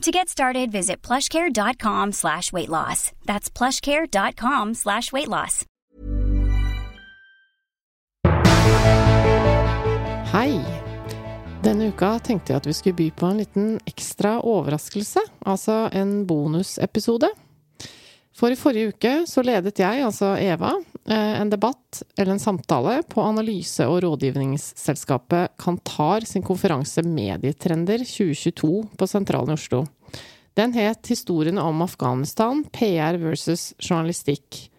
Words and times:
To 0.00 0.10
get 0.10 0.30
started, 0.30 0.72
visit 0.72 1.02
plushcare.com 1.02 2.12
slash 2.12 2.52
weight 2.52 2.70
loss. 2.70 3.12
That's 3.26 3.50
plushcare.com 3.50 4.74
slash 4.74 5.12
weight 5.12 5.28
loss. 5.28 5.66
Hei! 10.32 10.56
Denne 11.60 11.90
uka 11.92 12.14
tenkte 12.24 12.54
jeg 12.54 12.62
at 12.62 12.66
vi 12.70 12.72
skulle 12.72 12.96
by 12.96 13.10
på 13.12 13.28
en 13.28 13.42
liten 13.42 13.74
ekstra 13.84 14.38
overraskelse, 14.40 15.20
altså 15.44 15.90
en 15.92 16.22
bonusepisode. 16.24 17.28
For 18.32 18.48
i 18.48 18.56
forrige 18.56 18.94
uke 18.94 19.14
så 19.28 19.44
ledet 19.44 19.82
jeg, 19.82 20.00
altså 20.06 20.32
Eva, 20.40 20.78
en 21.16 21.50
debatt 21.50 22.02
eller 22.14 22.36
en 22.36 22.42
samtale 22.42 23.00
på 23.10 23.22
analyse- 23.24 23.86
og 23.88 24.02
rådgivningsselskapet 24.04 25.56
Kantar 25.58 26.26
sin 26.28 26.44
konferanse 26.46 27.02
Medietrender 27.02 28.04
2022 28.04 28.70
på 28.96 29.08
Sentralen 29.10 29.54
i 29.54 29.58
Oslo. 29.58 29.84
Den 30.58 30.74
het 30.74 31.10
Historiene 31.10 31.62
om 31.62 31.82
Afghanistan, 31.82 32.62
PR 32.74 33.18
versus 33.22 33.72
journalistikk. 33.78 34.70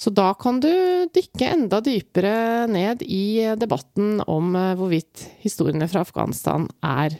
Så 0.00 0.10
da 0.16 0.30
kan 0.34 0.62
du 0.62 0.70
dykke 1.12 1.50
enda 1.50 1.82
dypere 1.84 2.66
ned 2.72 3.02
i 3.04 3.52
debatten 3.60 4.22
om 4.24 4.54
eh, 4.56 4.72
hvorvidt 4.78 5.26
historiene 5.42 5.88
fra 5.92 6.06
Afghanistan 6.06 6.64
er 6.80 7.18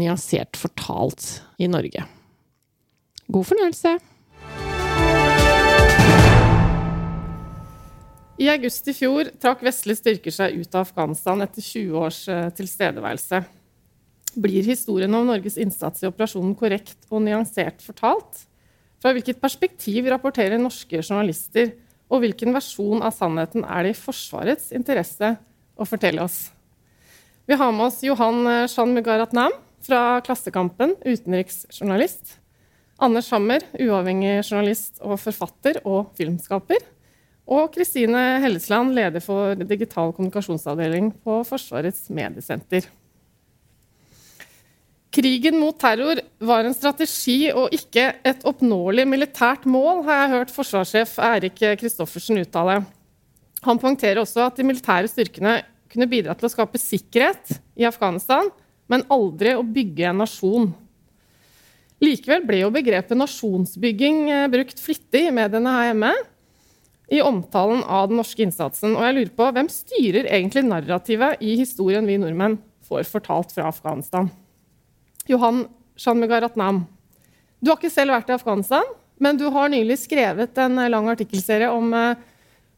nyansert 0.00 0.56
fortalt 0.56 1.42
i 1.60 1.68
Norge. 1.68 2.06
God 3.28 3.48
fornøyelse! 3.50 3.98
I 8.42 8.48
august 8.50 8.88
i 8.90 8.94
fjor 8.96 9.28
trakk 9.38 9.60
vestlige 9.62 10.00
styrker 10.00 10.34
seg 10.34 10.56
ut 10.58 10.72
av 10.74 10.82
Afghanistan 10.82 11.44
etter 11.44 11.62
20 11.62 11.98
års 12.00 12.22
eh, 12.32 12.48
tilstedeværelse. 12.58 13.38
Blir 14.42 14.66
historien 14.66 15.14
om 15.14 15.28
Norges 15.28 15.58
innsats 15.62 16.02
i 16.02 16.08
operasjonen 16.08 16.56
korrekt 16.58 17.06
og 17.12 17.22
nyansert 17.22 17.84
fortalt? 17.84 18.40
Fra 19.02 19.12
hvilket 19.14 19.38
perspektiv 19.42 20.08
rapporterer 20.10 20.58
norske 20.58 21.04
journalister, 21.04 21.70
og 22.10 22.24
hvilken 22.24 22.50
versjon 22.56 23.04
av 23.06 23.14
sannheten 23.14 23.62
er 23.62 23.86
det 23.86 23.92
i 23.94 24.00
Forsvarets 24.00 24.72
interesse 24.74 25.36
å 25.78 25.86
fortelle 25.86 26.24
oss? 26.24 26.48
Vi 27.46 27.58
har 27.58 27.70
med 27.74 27.92
oss 27.92 28.00
Johan 28.02 28.66
Shan 28.70 28.94
Mugaratnam 28.96 29.54
fra 29.86 30.18
Klassekampen, 30.26 30.96
utenriksjournalist. 31.06 32.40
Anders 33.02 33.30
Hammer, 33.34 33.62
uavhengig 33.78 34.40
journalist 34.42 34.98
og 35.02 35.20
forfatter 35.22 35.80
og 35.86 36.10
filmskaper. 36.18 36.82
Og 37.52 37.68
Kristine 37.74 38.40
Hellesland, 38.40 38.94
leder 38.96 39.20
for 39.20 39.58
digital 39.68 40.12
kommunikasjonsavdeling 40.16 41.10
på 41.24 41.42
Forsvarets 41.44 42.06
mediesenter. 42.14 42.86
Krigen 45.12 45.58
mot 45.60 45.76
terror 45.76 46.22
var 46.40 46.64
en 46.64 46.72
strategi 46.72 47.50
og 47.52 47.74
ikke 47.76 48.06
et 48.24 48.46
oppnåelig 48.48 49.04
militært 49.10 49.66
mål, 49.68 50.00
har 50.06 50.22
jeg 50.22 50.32
hørt 50.32 50.54
forsvarssjef 50.54 51.18
Eirik 51.20 51.60
Kristoffersen 51.82 52.40
uttale. 52.40 52.78
Han 53.66 53.80
poengterer 53.82 54.22
også 54.22 54.46
at 54.46 54.56
de 54.56 54.66
militære 54.70 55.10
styrkene 55.12 55.58
kunne 55.92 56.08
bidra 56.08 56.32
til 56.38 56.48
å 56.48 56.54
skape 56.54 56.80
sikkerhet 56.80 57.58
i 57.76 57.84
Afghanistan, 57.84 58.48
men 58.88 59.04
aldri 59.12 59.52
å 59.52 59.66
bygge 59.66 60.08
en 60.08 60.22
nasjon. 60.24 60.70
Likevel 62.02 62.48
ble 62.48 62.64
jo 62.64 62.72
begrepet 62.72 63.18
nasjonsbygging 63.18 64.24
eh, 64.32 64.48
brukt 64.50 64.80
flittig 64.80 65.28
i 65.28 65.34
mediene 65.34 65.76
her 65.76 65.90
hjemme 65.92 66.16
i 67.10 67.22
omtalen 67.22 67.82
av 67.84 68.08
den 68.10 68.20
norske 68.20 68.44
innsatsen. 68.44 68.94
Og 68.96 69.04
jeg 69.06 69.16
lurer 69.16 69.34
på, 69.36 69.50
hvem 69.54 69.68
styrer 69.72 70.28
egentlig 70.28 70.64
narrativet 70.68 71.42
i 71.44 71.56
historien 71.60 72.06
vi 72.08 72.18
nordmenn 72.20 72.58
får 72.88 73.08
fortalt 73.10 73.52
fra 73.54 73.68
Afghanistan? 73.72 74.30
Johan 75.28 75.66
Shanmugaratnam, 75.98 76.84
du 77.62 77.70
har 77.70 77.78
ikke 77.78 77.92
selv 77.92 78.16
vært 78.16 78.32
i 78.32 78.36
Afghanistan, 78.36 78.86
men 79.22 79.38
du 79.38 79.46
har 79.54 79.70
nylig 79.70 80.00
skrevet 80.02 80.56
en 80.58 80.80
lang 80.90 81.10
artikkelserie 81.12 81.68
om 81.70 81.92
eh, 81.94 82.22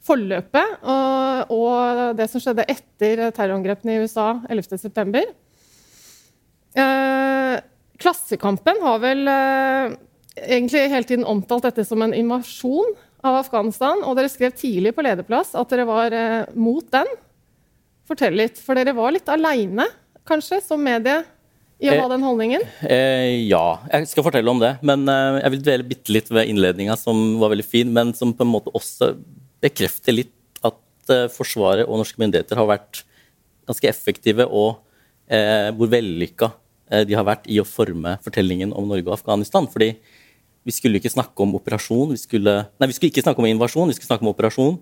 forløpet 0.04 0.82
og, 0.82 1.54
og 1.54 2.18
det 2.18 2.26
som 2.28 2.42
skjedde 2.42 2.66
etter 2.68 3.30
terrorangrepene 3.32 3.94
i 3.94 4.02
USA 4.04 4.34
11.9. 4.52 5.22
Eh, 6.74 7.54
Klassekampen 8.02 8.82
har 8.82 9.00
vel 9.00 9.24
eh, 9.30 9.94
egentlig 10.42 10.88
hele 10.90 11.08
tiden 11.08 11.24
omtalt 11.28 11.64
dette 11.68 11.86
som 11.86 12.02
en 12.04 12.14
invasjon 12.16 12.92
av 13.24 13.40
Afghanistan, 13.40 14.02
og 14.04 14.18
dere 14.18 14.30
skrev 14.32 14.54
tidlig 14.56 14.94
på 14.96 15.04
lederplass 15.04 15.54
at 15.56 15.70
dere 15.72 15.86
var 15.88 16.14
eh, 16.14 16.42
mot 16.56 16.84
den. 16.92 17.08
Fortell 18.08 18.36
litt, 18.36 18.60
for 18.60 18.76
dere 18.76 18.92
var 18.96 19.14
litt 19.14 19.30
aleine, 19.32 19.86
kanskje, 20.28 20.60
som 20.64 20.82
medie 20.84 21.22
i 21.82 21.90
å 21.90 21.96
ha 21.98 22.08
den 22.12 22.24
holdningen? 22.24 22.62
Eh, 22.86 23.44
ja, 23.48 23.64
jeg 23.90 24.10
skal 24.10 24.26
fortelle 24.26 24.50
om 24.50 24.60
det. 24.62 24.74
Men 24.86 25.08
eh, 25.10 25.40
jeg 25.42 25.54
vil 25.54 25.64
dvele 25.66 25.88
bitte 25.88 26.14
litt 26.14 26.30
ved 26.32 26.50
innledninga, 26.52 26.96
som 27.00 27.38
var 27.40 27.52
veldig 27.54 27.66
fin, 27.66 27.90
men 27.92 28.12
som 28.16 28.34
på 28.36 28.46
en 28.46 28.52
måte 28.52 28.72
også 28.76 29.14
bekrefter 29.64 30.16
litt 30.16 30.34
at 30.64 31.12
eh, 31.12 31.26
Forsvaret 31.32 31.88
og 31.88 32.00
norske 32.00 32.20
myndigheter 32.20 32.60
har 32.60 32.70
vært 32.70 33.04
ganske 33.68 33.88
effektive, 33.88 34.46
og 34.46 34.84
eh, 35.32 35.70
hvor 35.76 35.90
vellykka 35.92 36.50
eh, 36.92 37.06
de 37.08 37.16
har 37.16 37.26
vært 37.26 37.48
i 37.50 37.60
å 37.60 37.68
forme 37.68 38.18
fortellingen 38.24 38.74
om 38.76 38.88
Norge 38.90 39.08
og 39.08 39.16
Afghanistan. 39.18 39.68
fordi 39.70 39.94
vi 40.64 40.72
skulle 40.72 41.00
ikke 41.00 41.12
snakke 41.12 41.44
om 41.44 41.56
operasjon, 41.58 42.14
vi 42.14 42.20
skulle, 42.20 42.54
nei, 42.80 42.88
vi 42.88 42.96
skulle 42.96 43.12
ikke 43.12 43.24
snakke 43.24 43.42
om 43.42 43.48
invasjon, 43.50 43.90
vi 43.90 43.96
skulle 43.98 44.08
snakke 44.08 44.24
om 44.24 44.32
operasjon. 44.32 44.78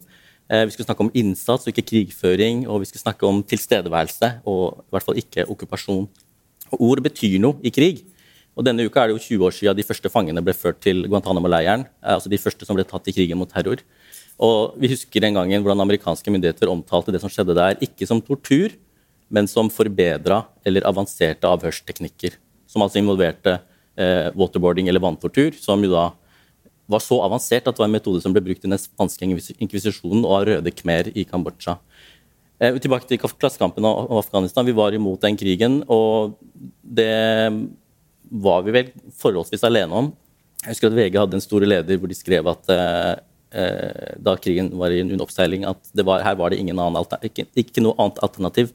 Eh, 0.53 0.65
vi 0.67 0.75
skulle 0.75 0.87
snakke 0.87 1.05
om 1.07 1.11
innsats 1.19 1.67
og 1.67 1.73
ikke 1.73 1.87
krigføring, 1.91 2.65
og 2.69 2.83
vi 2.83 2.91
skulle 2.91 3.03
snakke 3.03 3.27
om 3.27 3.43
tilstedeværelse 3.47 4.31
og 4.51 4.83
i 4.83 4.95
hvert 4.95 5.07
fall 5.07 5.21
ikke 5.21 5.47
okkupasjon 5.51 6.09
Og 6.73 6.81
Ord 6.81 7.03
betyr 7.05 7.37
noe 7.43 7.59
i 7.61 7.71
krig. 7.71 8.01
Og 8.57 8.65
Denne 8.65 8.85
uka 8.85 9.03
er 9.03 9.11
det 9.11 9.17
jo 9.19 9.25
20 9.37 9.45
år 9.45 9.55
siden 9.57 9.77
de 9.77 9.85
første 9.85 10.09
fangene 10.13 10.41
ble 10.45 10.55
ført 10.57 10.79
til 10.81 11.05
Guantánamo-leiren. 11.05 11.85
Altså 12.01 12.31
de 12.33 12.41
første 12.41 12.65
som 12.65 12.77
ble 12.77 12.85
tatt 12.89 13.09
i 13.09 13.13
krigen 13.13 13.37
mot 13.37 13.49
terror. 13.49 13.83
Og 14.41 14.79
Vi 14.81 14.89
husker 14.89 15.21
den 15.21 15.35
gangen 15.35 15.63
hvordan 15.63 15.85
amerikanske 15.85 16.33
myndigheter 16.33 16.73
omtalte 16.73 17.13
det 17.13 17.21
som 17.21 17.29
skjedde 17.29 17.57
der, 17.57 17.77
ikke 17.81 18.09
som 18.09 18.23
tortur, 18.25 18.73
men 19.29 19.49
som 19.49 19.69
forbedra 19.69 20.47
eller 20.65 20.85
avanserte 20.89 21.49
avhørsteknikker. 21.49 22.37
Som 22.67 22.85
altså 22.85 23.01
involverte 23.01 23.61
waterboarding 23.93 24.87
eller 24.89 25.03
vanntortur, 25.05 25.53
som 25.61 25.83
jo 25.85 25.91
da 25.93 26.07
var 26.93 27.03
så 27.03 27.19
avansert 27.25 27.67
at 27.67 27.77
det 27.77 27.83
var 27.83 27.91
en 27.91 27.97
metode 27.97 28.23
som 28.25 28.35
ble 28.35 28.43
brukt 28.45 28.65
i 28.65 28.71
den 28.71 28.81
spanske 28.81 29.27
inkvisisjonen 29.27 30.25
og 30.25 30.35
av 30.39 30.47
røde 30.49 30.73
khmer 30.75 31.11
i 31.15 31.25
Kambodsja. 31.29 31.77
Eh, 32.63 32.77
tilbake 32.79 33.09
til 33.11 33.19
Klassekampen 33.19 33.87
og 33.89 34.13
Afghanistan. 34.21 34.67
Vi 34.67 34.77
var 34.77 34.95
imot 34.95 35.23
den 35.25 35.39
krigen, 35.39 35.81
og 35.91 36.37
det 36.83 37.51
var 38.31 38.63
vi 38.63 38.77
vel 38.77 38.93
forholdsvis 39.19 39.67
alene 39.67 39.99
om. 39.99 40.13
Jeg 40.63 40.77
husker 40.77 40.93
at 40.93 40.99
VG 40.99 41.19
hadde 41.19 41.39
en 41.39 41.43
stor 41.43 41.65
leder 41.67 41.99
hvor 41.99 42.11
de 42.11 42.19
skrev 42.19 42.47
at 42.53 42.71
eh, 42.71 43.13
eh 43.53 44.15
da 44.23 44.37
krigen 44.39 44.71
var 44.79 44.95
i 44.95 45.01
en 45.03 45.21
oppseiling, 45.21 45.67
at 45.67 46.05
var, 46.05 46.23
her 46.23 46.39
var 46.39 46.51
det 46.51 46.61
ikke, 46.63 47.47
ikke, 47.55 47.83
noe 47.83 47.99
annet 47.99 48.23
alternativ 48.23 48.73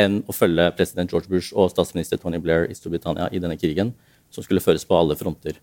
enn 0.00 0.22
å 0.28 0.32
følge 0.32 0.72
president 0.76 1.12
George 1.12 1.28
Bush 1.28 1.52
og 1.54 1.70
statsminister 1.70 2.16
Tony 2.16 2.38
Blair 2.38 2.66
i 2.68 2.74
Storbritannia 2.74 3.28
i 3.32 3.38
denne 3.38 3.56
krigen, 3.56 3.94
som 4.36 4.44
skulle 4.44 4.62
føres 4.64 4.84
på 4.86 4.96
alle 4.98 5.16
fronter. 5.18 5.58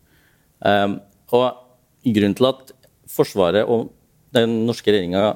Um, 0.59 0.97
og 1.33 1.63
Grunnen 2.03 2.35
til 2.35 2.49
at 2.49 2.73
Forsvaret 3.13 3.69
og 3.69 3.91
den 4.35 4.63
norske 4.67 4.91
regjeringa 4.91 5.35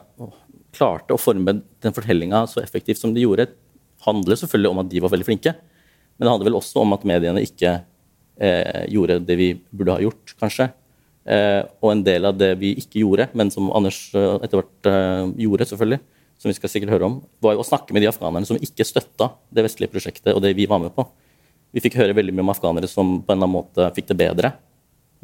klarte 0.75 1.15
å 1.15 1.21
forme 1.21 1.59
den 1.83 1.93
fortellinga 1.95 2.41
så 2.49 2.59
effektivt 2.63 2.99
som 2.99 3.13
de 3.15 3.23
gjorde, 3.23 3.47
handler 4.05 4.39
selvfølgelig 4.39 4.71
om 4.71 4.81
at 4.81 4.89
de 4.91 5.01
var 5.03 5.13
veldig 5.13 5.27
flinke. 5.27 5.53
Men 6.17 6.25
det 6.25 6.33
handler 6.33 6.49
vel 6.49 6.59
også 6.59 6.81
om 6.81 6.95
at 6.95 7.05
mediene 7.07 7.43
ikke 7.45 7.75
eh, 8.41 8.83
gjorde 8.91 9.19
det 9.27 9.37
vi 9.39 9.51
burde 9.69 9.95
ha 9.95 10.03
gjort, 10.03 10.33
kanskje. 10.41 10.69
Eh, 11.27 11.61
og 11.83 11.91
en 11.91 12.03
del 12.07 12.27
av 12.29 12.37
det 12.39 12.53
vi 12.61 12.73
ikke 12.81 13.01
gjorde, 13.03 13.29
men 13.37 13.51
som 13.53 13.69
Anders 13.75 13.99
eh, 14.15 14.37
etter 14.45 14.61
hvert 14.61 14.89
eh, 14.91 15.23
gjorde, 15.43 15.69
selvfølgelig, 15.71 16.01
som 16.37 16.51
vi 16.51 16.57
skal 16.57 16.71
sikkert 16.71 16.93
høre 16.95 17.09
om, 17.09 17.17
var 17.43 17.57
jo 17.57 17.63
å 17.63 17.67
snakke 17.67 17.95
med 17.95 18.05
de 18.05 18.11
afghanerne 18.11 18.47
som 18.47 18.59
ikke 18.59 18.85
støtta 18.87 19.31
det 19.53 19.65
vestlige 19.65 19.91
prosjektet 19.93 20.33
og 20.33 20.43
det 20.45 20.53
vi 20.57 20.69
var 20.69 20.81
med 20.83 20.93
på. 20.95 21.07
Vi 21.75 21.83
fikk 21.83 21.97
høre 21.99 22.15
veldig 22.15 22.33
mye 22.35 22.45
om 22.45 22.53
afghanere 22.53 22.89
som 22.89 23.19
på 23.19 23.33
en 23.33 23.37
eller 23.37 23.47
annen 23.47 23.57
måte 23.57 23.89
fikk 23.95 24.09
det 24.11 24.19
bedre 24.21 24.53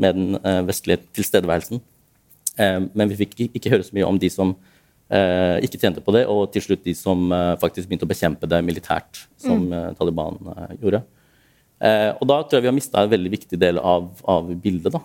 med 0.02 0.18
den 0.18 0.38
eh, 0.42 0.62
vestlige 0.68 1.04
tilstedeværelsen. 1.16 1.82
Eh, 2.58 2.80
men 2.94 3.12
vi 3.12 3.20
fikk 3.24 3.36
ikke 3.48 3.74
høre 3.74 3.86
så 3.86 3.96
mye 3.96 4.08
om 4.10 4.20
de 4.22 4.30
som 4.34 4.54
eh, 5.14 5.58
ikke 5.66 5.80
tjente 5.82 6.04
på 6.04 6.16
det, 6.16 6.26
og 6.30 6.52
til 6.54 6.66
slutt 6.66 6.86
de 6.86 6.96
som 6.98 7.34
faktisk 7.62 7.90
begynte 7.90 8.08
å 8.08 8.14
bekjempe 8.14 8.50
det 8.50 8.62
militært, 8.66 9.26
som 9.42 9.68
mm. 9.70 9.98
Taliban 10.00 10.40
gjorde. 10.82 11.04
og 11.84 12.26
da 12.30 12.38
tror 12.44 12.58
jeg 12.58 12.64
vi 12.64 12.72
har 12.72 12.76
mista 12.76 13.04
en 13.04 13.12
veldig 13.12 13.32
viktig 13.34 13.60
del 13.60 13.80
av, 13.80 14.08
av 14.30 14.54
bildet. 14.64 14.94
da. 14.94 15.02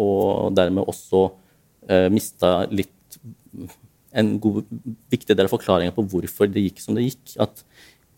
og 0.00 0.54
dermed 0.56 0.88
også 0.88 1.28
mista 2.10 2.66
litt 2.70 3.18
en 4.10 4.38
god, 4.42 4.66
viktig 5.10 5.36
del 5.36 5.46
av 5.46 5.52
forklaringa 5.52 5.94
på 5.94 6.04
hvorfor 6.12 6.50
det 6.50 6.64
gikk 6.64 6.80
som 6.82 6.96
det 6.96 7.06
gikk. 7.08 7.34
At 7.42 7.62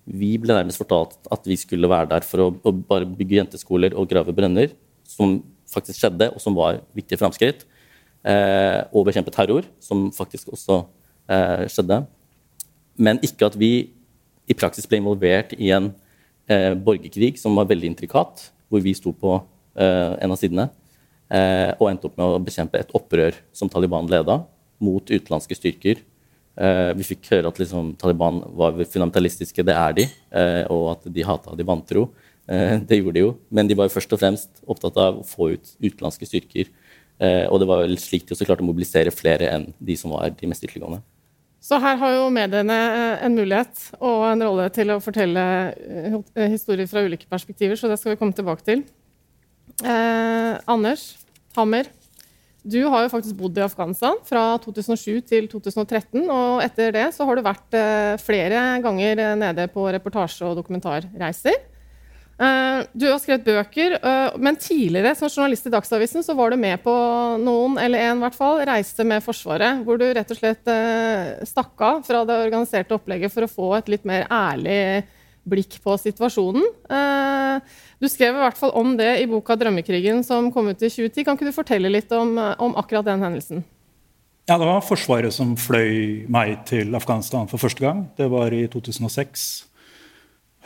vi 0.06 0.34
ble 0.42 0.54
nærmest 0.56 0.80
fortalt 0.80 1.14
at 1.32 1.44
vi 1.46 1.56
skulle 1.60 1.90
være 1.90 2.10
der 2.10 2.26
for 2.26 2.46
å, 2.46 2.48
å 2.50 2.72
bare 2.72 3.06
bygge 3.06 3.38
jenteskoler 3.38 3.94
og 3.94 4.08
grave 4.10 4.34
brønner, 4.34 4.72
som 5.06 5.38
faktisk 5.70 6.00
skjedde, 6.02 6.30
og 6.34 6.42
som 6.42 6.56
var 6.56 6.80
viktige 6.96 7.20
framskritt. 7.20 7.64
Eh, 8.22 8.80
og 8.94 9.06
bekjempe 9.08 9.32
terror, 9.34 9.66
som 9.82 10.08
faktisk 10.14 10.52
også 10.54 10.82
eh, 11.30 11.64
skjedde. 11.70 12.02
Men 13.02 13.18
ikke 13.24 13.48
at 13.48 13.56
vi 13.58 13.72
i 14.50 14.56
praksis 14.58 14.86
ble 14.90 15.00
involvert 15.00 15.54
i 15.56 15.72
en 15.74 15.90
eh, 16.50 16.72
borgerkrig 16.74 17.36
som 17.40 17.56
var 17.58 17.70
veldig 17.70 17.92
intrikat, 17.92 18.48
hvor 18.70 18.82
vi 18.84 18.94
sto 18.96 19.14
på 19.14 19.36
eh, 19.78 20.14
en 20.22 20.34
av 20.34 20.40
sidene, 20.40 20.68
eh, 21.32 21.70
og 21.78 21.88
endte 21.90 22.08
opp 22.08 22.18
med 22.18 22.26
å 22.26 22.42
bekjempe 22.42 22.80
et 22.80 22.94
opprør 22.96 23.38
som 23.56 23.70
Taliban 23.72 24.10
leda, 24.10 24.42
mot 24.82 25.06
utenlandske 25.06 25.56
styrker. 25.56 26.02
Eh, 26.52 26.90
vi 26.98 27.06
fikk 27.06 27.30
høre 27.32 27.48
at 27.48 27.58
liksom, 27.62 27.94
Taliban 28.00 28.42
var 28.58 28.76
fundamentalistiske, 28.82 29.64
det 29.64 29.76
er 29.76 29.94
de, 29.96 30.04
eh, 30.36 30.64
og 30.72 30.90
at 30.96 31.08
de 31.14 31.24
hata 31.24 31.56
de 31.56 31.64
vantro. 31.64 32.10
Eh, 32.46 32.76
det 32.84 32.98
gjorde 32.98 33.16
de 33.16 33.24
jo, 33.24 33.30
men 33.50 33.70
de 33.70 33.76
var 33.78 33.88
jo 33.88 33.94
først 33.94 34.12
og 34.12 34.20
fremst 34.20 34.60
opptatt 34.68 34.98
av 35.00 35.20
å 35.22 35.26
få 35.26 35.54
ut 35.54 35.74
utenlandske 35.80 36.28
styrker. 36.28 36.72
Og 37.22 37.60
det 37.60 37.66
var 37.70 37.84
vel 37.84 37.92
slik 38.02 38.24
de 38.26 38.34
også 38.34 38.42
klarte 38.48 38.64
å 38.64 38.66
mobilisere 38.66 39.12
flere 39.14 39.46
enn 39.46 39.68
de 39.78 39.94
som 39.94 40.10
var 40.10 40.32
de 40.34 40.48
mest 40.50 40.64
ytterliggående. 40.64 41.04
Så 41.62 41.78
her 41.78 41.94
har 42.00 42.16
jo 42.16 42.24
mediene 42.34 42.78
en 43.22 43.36
mulighet 43.36 43.84
og 44.00 44.24
en 44.26 44.42
rolle 44.42 44.64
til 44.74 44.90
å 44.90 44.98
fortelle 44.98 45.44
historier 46.50 46.90
fra 46.90 47.04
ulike 47.06 47.30
perspektiver, 47.30 47.78
så 47.78 47.92
det 47.92 48.00
skal 48.00 48.16
vi 48.16 48.18
komme 48.24 48.34
tilbake 48.34 48.66
til. 48.66 48.82
Anders 49.86 51.12
Hammer, 51.54 51.92
du 52.62 52.78
har 52.86 53.02
jo 53.04 53.10
faktisk 53.10 53.38
bodd 53.40 53.58
i 53.58 53.64
Afghanistan 53.64 54.20
fra 54.26 54.44
2007 54.62 55.18
til 55.26 55.48
2013. 55.50 56.22
Og 56.30 56.62
etter 56.62 56.94
det 56.94 57.08
så 57.16 57.26
har 57.26 57.38
du 57.38 57.44
vært 57.44 57.76
eh, 57.78 58.14
flere 58.22 58.62
ganger 58.84 59.22
nede 59.38 59.66
på 59.72 59.88
reportasje- 59.90 60.46
og 60.46 60.60
dokumentarreiser. 60.60 61.58
Eh, 62.42 62.78
du 62.94 63.08
har 63.08 63.18
skrevet 63.22 63.48
bøker, 63.48 63.96
eh, 63.98 64.38
men 64.38 64.58
tidligere 64.62 65.16
som 65.18 65.30
journalist 65.30 65.66
i 65.66 65.72
Dagsavisen 65.74 66.22
så 66.22 66.36
var 66.38 66.54
du 66.54 66.60
med 66.62 66.78
på 66.86 66.94
noen, 67.42 67.74
eller 67.82 68.06
en 68.06 68.22
i 68.22 68.26
hvert 68.28 68.38
fall, 68.38 68.62
reiste 68.70 69.06
med 69.10 69.26
Forsvaret. 69.26 69.82
Hvor 69.82 69.98
du 69.98 70.06
rett 70.06 70.30
og 70.30 70.38
slett 70.38 70.72
stakk 71.50 71.82
av 71.82 72.06
fra 72.06 72.22
det 72.28 72.38
organiserte 72.46 72.94
opplegget 72.94 73.34
for 73.34 73.48
å 73.48 73.50
få 73.50 73.74
et 73.80 73.90
litt 73.96 74.06
mer 74.06 74.28
ærlig 74.30 75.02
blikk 75.48 75.78
på 75.82 75.96
situasjonen. 75.98 76.64
Du 78.00 78.08
skrev 78.08 78.36
i 78.36 78.42
hvert 78.42 78.58
fall 78.58 78.72
om 78.78 78.96
det 78.96 79.10
i 79.20 79.26
boka 79.26 79.56
'Drømmekrigen' 79.58 80.22
som 80.24 80.52
kom 80.52 80.68
ut 80.68 80.82
i 80.82 80.88
2010. 80.88 81.24
Kan 81.24 81.36
ikke 81.36 81.50
du 81.50 81.52
fortelle 81.52 81.90
litt 81.90 82.12
om, 82.12 82.38
om 82.38 82.76
akkurat 82.76 83.04
den 83.04 83.22
hendelsen? 83.22 83.64
Ja, 84.48 84.58
Det 84.58 84.66
var 84.66 84.80
Forsvaret 84.82 85.32
som 85.32 85.54
fløy 85.56 86.26
meg 86.28 86.64
til 86.66 86.94
Afghanistan 86.94 87.46
for 87.48 87.62
første 87.62 87.80
gang. 87.80 88.08
Det 88.18 88.30
var 88.30 88.52
i 88.52 88.66
2006. 88.66 89.66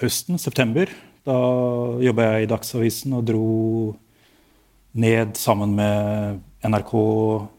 Høsten, 0.00 0.38
september. 0.38 0.88
Da 1.26 1.36
jobba 2.00 2.22
jeg 2.22 2.46
i 2.46 2.50
Dagsavisen 2.50 3.12
og 3.16 3.26
dro 3.26 3.96
ned 4.96 5.36
sammen 5.36 5.74
med 5.76 6.40
NRK, 6.64 6.92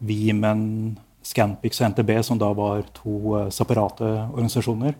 Vimen, 0.00 0.98
Scanpix 1.22 1.80
og 1.80 1.92
NTB, 1.92 2.10
som 2.24 2.38
da 2.40 2.48
var 2.56 2.82
to 2.96 3.36
eh, 3.38 3.50
separate 3.54 4.06
organisasjoner. 4.32 4.96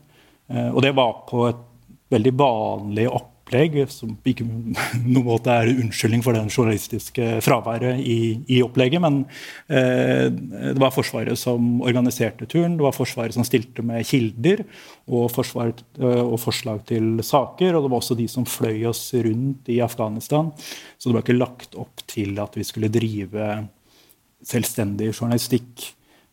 Eh, 0.49 0.69
og 0.71 0.83
det 0.85 0.95
var 0.97 1.25
på 1.29 1.49
et 1.49 1.63
veldig 2.13 2.33
vanlig 2.39 3.09
opplegg 3.11 3.79
som 3.93 4.13
ikke 4.29 4.45
noen 4.47 5.25
måte 5.27 5.53
er 5.53 5.71
unnskyldning 5.73 6.23
for 6.25 6.37
den 6.37 6.51
journalistiske 6.53 7.39
fraværet 7.45 8.01
i, 8.01 8.19
i 8.49 8.61
opplegget. 8.65 9.03
Men 9.05 9.23
eh, 9.73 10.29
det 10.29 10.77
var 10.81 10.93
Forsvaret 10.95 11.39
som 11.41 11.81
organiserte 11.85 12.49
turen, 12.49 12.77
det 12.79 12.87
var 12.87 12.97
Forsvaret 12.97 13.37
som 13.37 13.47
stilte 13.47 13.85
med 13.87 14.07
kilder 14.09 14.65
og, 15.07 15.31
forsvaret, 15.33 15.85
eh, 16.01 16.23
og, 16.25 16.37
forslag 16.43 16.85
til 16.89 17.19
saker. 17.25 17.75
Og 17.75 17.85
det 17.87 17.93
var 17.93 18.03
også 18.03 18.19
de 18.19 18.29
som 18.31 18.49
fløy 18.49 18.85
oss 18.91 19.07
rundt 19.17 19.73
i 19.73 19.81
Afghanistan. 19.85 20.53
Så 20.99 21.09
det 21.09 21.19
var 21.19 21.27
ikke 21.27 21.41
lagt 21.41 21.79
opp 21.81 22.05
til 22.09 22.37
at 22.43 22.57
vi 22.59 22.67
skulle 22.69 22.93
drive 22.93 23.55
selvstendig 24.47 25.13
journalistikk. 25.13 25.89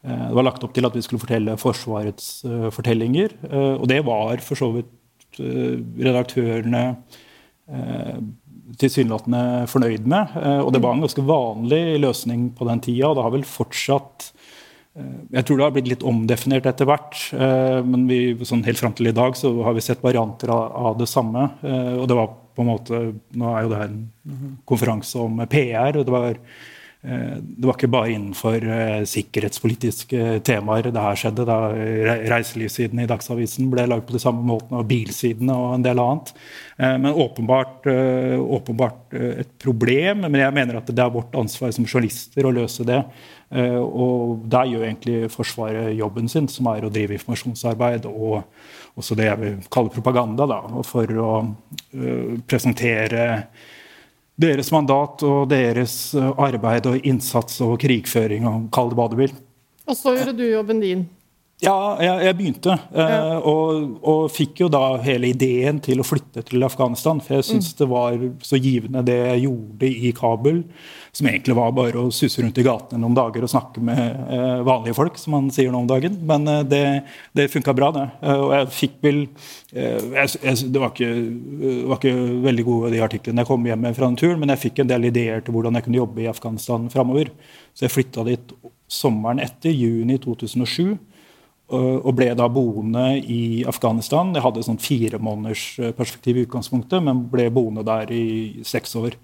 Eh, 0.05 0.27
det 0.29 0.35
var 0.37 0.47
lagt 0.47 0.63
opp 0.65 0.75
til 0.75 0.87
at 0.87 0.95
vi 0.95 1.03
skulle 1.05 1.23
fortelle 1.23 1.57
Forsvarets 1.59 2.29
uh, 2.45 2.69
fortellinger. 2.73 3.33
Uh, 3.47 3.75
og 3.79 3.89
det 3.89 4.03
var 4.05 4.43
for 4.45 4.59
så 4.59 4.71
vidt 4.75 4.91
Eh, 5.39 5.77
redaktørene 6.05 6.83
eh, 7.67 8.19
tilsynelatende 8.79 9.65
fornøyd 9.71 10.07
med. 10.09 10.35
Eh, 10.39 10.61
og 10.63 10.71
det 10.73 10.81
var 10.83 10.95
en 10.95 11.05
ganske 11.05 11.25
vanlig 11.25 11.83
løsning 12.03 12.49
på 12.55 12.67
den 12.69 12.83
tida. 12.83 13.09
Og 13.09 13.17
det 13.17 13.25
har 13.27 13.35
vel 13.39 13.49
fortsatt 13.49 14.31
Jeg 14.95 15.43
tror 15.43 15.57
det 15.57 15.63
har 15.65 15.71
blitt 15.75 15.89
litt 15.91 16.03
omdefinert 16.07 16.69
etter 16.69 16.87
hvert. 16.87 17.17
Men 17.83 18.05
vi, 18.07 18.31
sånn 18.47 18.61
helt 18.63 18.79
fram 18.79 18.93
til 18.95 19.09
i 19.09 19.11
dag 19.11 19.35
så 19.35 19.49
har 19.65 19.73
vi 19.75 19.81
sett 19.83 19.99
varianter 19.99 20.47
av, 20.55 20.93
det 20.95 21.09
samme. 21.11 21.49
Og 21.99 22.05
det 22.07 22.15
var 22.15 22.29
på 22.55 22.63
en 22.63 22.69
måte 22.69 23.01
Nå 23.35 23.49
er 23.51 23.65
jo 23.65 23.73
det 23.73 23.81
her 23.81 23.89
en 23.89 24.55
konferanse 24.63 25.19
om 25.19 25.43
PR. 25.51 25.99
og 25.99 26.07
det 26.07 26.15
var 26.15 26.39
det 27.05 27.67
var 27.67 27.75
ikke 27.75 27.89
bare 27.93 28.13
innenfor 28.15 28.63
eh, 28.65 29.03
sikkerhetspolitiske 29.05 30.39
temaer 30.47 30.87
det 30.89 31.03
her 31.03 31.19
skjedde. 31.19 31.43
da 31.45 31.57
Reiselivssiden 32.31 33.03
i 33.03 33.07
Dagsavisen 33.09 33.69
ble 33.69 33.85
lagd 33.91 34.07
på 34.07 34.15
de 34.15 34.21
samme 34.23 34.41
måten, 34.47 34.73
og 34.79 34.87
bilsidene 34.89 35.53
og 35.53 35.75
en 35.75 35.85
del 35.85 36.01
annet. 36.01 36.31
Eh, 36.79 36.95
men 37.03 37.13
åpenbart, 37.25 37.85
åpenbart, 37.85 39.13
et 39.13 39.53
problem. 39.61 40.25
Men 40.25 40.41
jeg 40.41 40.57
mener 40.57 40.79
at 40.79 40.89
det 40.89 41.03
er 41.03 41.13
vårt 41.13 41.37
ansvar 41.37 41.75
som 41.75 41.85
journalister 41.85 42.47
å 42.47 42.53
løse 42.55 42.85
det. 42.87 43.03
Og 43.55 44.41
der 44.49 44.65
gjør 44.67 44.83
egentlig 44.87 45.29
Forsvaret 45.31 45.93
jobben 45.95 46.25
sin, 46.27 46.47
som 46.51 46.65
er 46.71 46.83
å 46.83 46.89
drive 46.91 47.13
informasjonsarbeid 47.15 48.07
og 48.09 48.41
også 48.97 49.15
det 49.15 49.29
jeg 49.29 49.39
vil 49.43 49.59
kalle 49.71 49.93
propaganda, 49.93 50.47
da, 50.49 50.59
for 50.83 51.21
å 51.21 51.29
presentere 52.49 53.27
deres 54.35 54.71
mandat 54.73 55.23
og 55.25 55.49
deres 55.51 55.97
eh, 56.17 56.31
arbeid 56.37 56.89
og 56.91 57.07
innsats 57.07 57.61
og 57.63 57.77
krigføring 57.81 58.47
og 58.49 58.69
kall 58.75 58.91
det 58.91 58.99
hva 58.99 59.09
du 59.11 59.19
vil. 59.19 59.35
Og 59.85 59.97
så 59.97 60.15
gjorde 60.15 60.35
du 60.37 60.45
jobben 60.47 60.81
din? 60.81 61.05
Ja, 61.63 61.95
jeg, 62.03 62.15
jeg 62.25 62.35
begynte. 62.35 62.73
Eh, 62.91 63.11
ja. 63.13 63.35
og, 63.39 63.93
og, 64.03 64.25
fikk 64.33 64.59
jo 64.65 64.67
da 64.71 64.97
hele 65.05 65.29
ideen 65.31 65.77
til 65.83 66.01
å 66.01 66.05
flytte 66.05 66.43
til 66.49 66.65
Afghanistan. 66.67 67.21
For 67.23 67.37
jeg 67.37 67.47
syns 67.47 67.69
mm. 67.71 67.77
det 67.79 67.87
var 67.93 68.25
så 68.43 68.59
givende 68.59 69.03
det 69.07 69.15
jeg 69.21 69.45
gjorde 69.45 69.91
i 70.09 70.11
Kabul. 70.17 70.59
Som 71.15 71.29
egentlig 71.31 71.55
var 71.55 71.71
bare 71.77 72.01
å 72.01 72.11
susse 72.11 72.43
rundt 72.43 72.59
i 72.59 72.65
gatene 72.65 72.99
noen 72.99 73.15
dager 73.15 73.47
og 73.47 73.53
snakke 73.53 73.79
med 73.87 74.01
eh, 74.35 74.65
vanlige 74.67 74.97
folk, 74.99 75.15
som 75.21 75.37
man 75.37 75.47
sier 75.55 75.71
nå 75.71 75.85
om 75.85 75.87
dagen. 75.87 76.19
Men 76.27 76.51
eh, 76.51 76.65
det, 76.67 76.83
det 77.39 77.47
funka 77.55 77.77
bra, 77.77 77.93
det. 77.95 78.05
Og 78.35 78.51
jeg 78.57 78.69
fikk 78.81 78.99
vel 79.07 79.23
jeg, 79.75 80.35
jeg, 80.35 80.59
det, 80.75 80.79
var 80.79 80.91
ikke, 80.91 81.09
var 81.87 81.97
ikke, 82.01 82.13
veldig 82.45 82.67
gode 82.67 82.93
de 82.93 83.03
artiklene 83.03 83.43
jeg 83.43 83.53
kom 83.53 83.65
hjem 83.67 83.83
med 83.87 83.95
fra 83.95 84.07
den 84.07 84.19
turen, 84.19 84.37
men 84.43 84.51
jeg 84.53 84.65
fikk 84.67 84.83
en 84.83 84.91
del 84.91 85.07
ideer 85.07 85.43
til 85.43 85.55
hvordan 85.55 85.79
jeg 85.79 85.87
kunne 85.87 86.03
jobbe 86.03 86.23
i 86.23 86.29
Afghanistan 86.31 86.91
framover. 86.91 87.31
Så 87.71 87.87
jeg 87.87 87.95
flytta 87.95 88.27
dit 88.27 88.55
sommeren 88.91 89.39
etter, 89.43 89.71
juni 89.71 90.19
2007 90.19 91.14
og 91.73 92.11
ble 92.13 92.27
da 92.37 92.45
boende 92.51 93.07
i 93.17 93.63
Afghanistan. 93.65 94.33
Jeg 94.35 94.43
hadde 94.45 94.61
et 94.61 94.67
sånt 94.67 94.83
fire 94.85 95.17
måneders 95.21 95.63
eh, 95.81 95.95
perspektiv 95.97 96.37
i 96.37 96.45
utgangspunktet, 96.45 97.01
men 97.01 97.23
ble 97.31 97.47
boende 97.53 97.81
der 97.87 98.11
i 98.13 98.61
seks 98.67 98.93
år. 98.99 99.17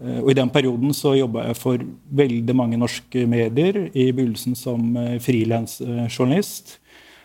Eh, 0.00 0.20
og 0.22 0.30
I 0.32 0.38
den 0.38 0.52
perioden 0.54 0.94
så 0.96 1.12
jobba 1.18 1.50
jeg 1.50 1.58
for 1.60 1.84
veldig 2.22 2.56
mange 2.56 2.80
norske 2.80 3.26
medier, 3.28 3.84
i 3.92 4.08
begynnelsen 4.08 4.56
som 4.56 4.96
eh, 4.96 5.18
frilansjournalist. 5.22 6.78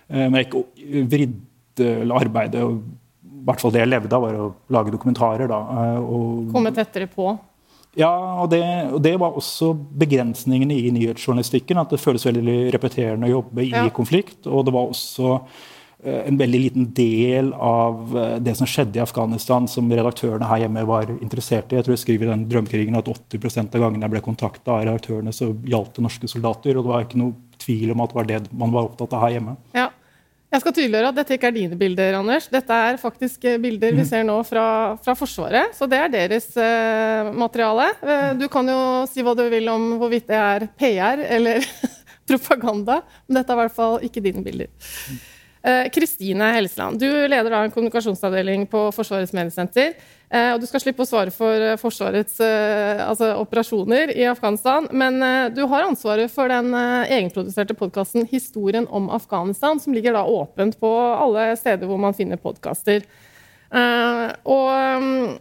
Men 0.07 0.37
jeg 0.39 0.47
ikke 0.47 1.01
vridde 1.11 1.87
arbeidet 2.15 2.61
I 2.63 3.41
hvert 3.43 3.59
fall 3.59 3.73
det 3.75 3.81
jeg 3.81 3.89
levde 3.89 4.15
av, 4.15 4.23
var 4.23 4.37
å 4.39 4.45
lage 4.71 4.93
dokumentarer. 4.93 5.49
da. 5.51 5.57
Og, 5.99 6.45
Komme 6.53 6.71
tettere 6.75 7.09
på? 7.11 7.33
Ja, 7.97 8.11
og 8.43 8.51
det, 8.53 8.61
og 8.93 9.01
det, 9.01 9.15
var 9.17 9.37
også 9.39 9.71
begrensningene 9.73 10.75
i 10.77 10.91
nyhetsjournalistikken. 10.93 11.79
At 11.81 11.93
det 11.93 12.01
føles 12.01 12.27
veldig 12.27 12.59
repeterende 12.75 13.29
å 13.29 13.39
jobbe 13.39 13.65
i 13.65 13.71
ja. 13.73 13.87
konflikt. 13.93 14.45
Og 14.45 14.67
det 14.67 14.75
var 14.75 14.91
også 14.91 15.39
en 16.05 16.37
veldig 16.37 16.59
liten 16.61 16.83
del 16.93 17.49
av 17.53 18.13
det 18.45 18.53
som 18.59 18.69
skjedde 18.69 18.99
i 18.99 19.01
Afghanistan, 19.01 19.65
som 19.67 19.89
redaktørene 19.89 20.45
her 20.45 20.61
hjemme 20.63 20.83
var 20.87 21.09
interessert 21.15 21.73
i. 21.73 21.79
Jeg 21.79 21.87
tror 21.87 21.95
jeg 21.95 22.03
skriver 22.03 22.27
i 22.27 22.31
den 22.35 22.45
drømmekrigen 22.51 22.99
at 22.99 23.09
80% 23.09 23.73
av 23.73 23.87
gangene 23.87 24.05
jeg 24.05 24.13
ble 24.13 24.21
kontakta 24.27 24.75
av 24.75 24.83
redaktørene, 24.85 25.33
så 25.33 25.49
gjaldt 25.65 25.97
det 25.97 26.05
norske 26.05 26.29
soldater. 26.29 26.77
Og 26.77 26.85
det 26.85 26.93
var 26.93 27.07
ikke 27.07 27.21
noe 27.23 27.57
tvil 27.63 27.95
om 27.95 28.05
at 28.05 28.13
det 28.13 28.19
var 28.19 28.29
det 28.29 28.41
man 28.53 28.75
var 28.75 28.91
opptatt 28.91 29.17
av 29.17 29.25
her 29.25 29.39
hjemme. 29.39 29.57
Ja. 29.73 29.89
Jeg 30.47 30.63
skal 30.63 30.73
tydeliggjøre 30.77 31.09
at 31.11 31.17
dette 31.17 31.35
ikke 31.35 31.49
er 31.49 31.55
dine 31.57 31.77
bilder, 31.79 32.15
Anders. 32.21 32.45
Dette 32.47 32.75
er 32.89 32.99
faktisk 33.01 33.43
eh, 33.49 33.57
bilder 33.59 33.91
vi 33.91 34.05
mm. 34.05 34.07
ser 34.07 34.23
nå 34.23 34.37
fra, 34.47 34.67
fra 35.03 35.15
Forsvaret. 35.19 35.73
Så 35.75 35.89
det 35.91 35.99
er 35.99 36.13
deres 36.13 36.47
eh, 36.55 37.31
materiale. 37.35 37.89
Uh, 37.99 38.31
du 38.39 38.45
kan 38.51 38.71
jo 38.71 38.79
si 39.11 39.25
hva 39.27 39.35
du 39.35 39.43
vil 39.51 39.67
om 39.73 39.97
hvorvidt 39.99 40.29
det 40.31 40.39
er 40.39 40.67
PR 40.79 41.25
eller 41.27 41.67
propaganda, 42.29 43.01
men 43.27 43.41
dette 43.41 43.51
er 43.51 43.59
i 43.59 43.63
hvert 43.65 43.75
fall 43.75 43.99
ikke 44.07 44.23
dine 44.23 44.45
bilder. 44.45 44.71
Kristine 45.93 46.51
uh, 46.51 46.55
Helseland, 46.55 46.99
du 47.01 47.07
leder 47.07 47.49
da 47.51 47.63
en 47.65 47.73
kommunikasjonsavdeling 47.73 48.67
på 48.71 48.87
Forsvarets 48.95 49.33
mediesenter. 49.35 49.95
Eh, 50.27 50.49
og 50.51 50.59
du 50.59 50.67
skal 50.67 50.81
slippe 50.83 51.05
å 51.05 51.07
svare 51.07 51.31
for 51.31 51.63
eh, 51.63 51.77
Forsvarets 51.79 52.41
eh, 52.43 52.99
altså, 52.99 53.29
operasjoner 53.39 54.11
i 54.11 54.25
Afghanistan. 54.27 54.89
Men 54.91 55.21
du 55.55 55.63
har 55.71 55.87
ansvaret 55.87 56.31
for 56.33 56.51
den 56.51 56.73
egenproduserte 56.75 57.77
podkasten 57.77 58.27
'Historien 58.27 58.87
om 58.91 59.09
Afghanistan', 59.13 59.79
som 59.79 59.95
ligger 59.95 60.17
da 60.17 60.25
åpent 60.27 60.79
på 60.79 60.91
alle 61.15 61.53
steder 61.55 61.87
hvor 61.87 62.01
man 62.01 62.15
finner 62.17 62.41
podkaster. 62.41 63.05
Og 64.47 64.69
mm, 65.03 65.37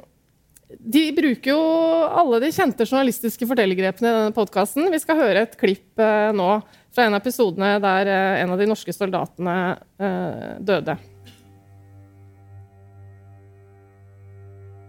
de 0.82 1.02
bruker 1.14 1.50
jo 1.52 1.60
alle 2.06 2.40
de 2.42 2.50
kjente 2.54 2.86
journalistiske 2.86 3.46
fortellergrepene 3.46 4.08
i 4.08 4.16
denne 4.16 4.34
podkasten. 4.34 4.90
Vi 4.90 5.02
skal 5.02 5.20
høre 5.20 5.46
et 5.46 5.54
klipp 5.58 6.02
nå 6.34 6.50
fra 6.96 7.04
en 7.04 7.18
av 7.18 7.20
episodene 7.20 7.76
der 7.84 8.08
en 8.40 8.54
av 8.54 8.58
de 8.60 8.70
norske 8.70 8.94
soldatene 8.96 9.56
døde. 10.64 10.96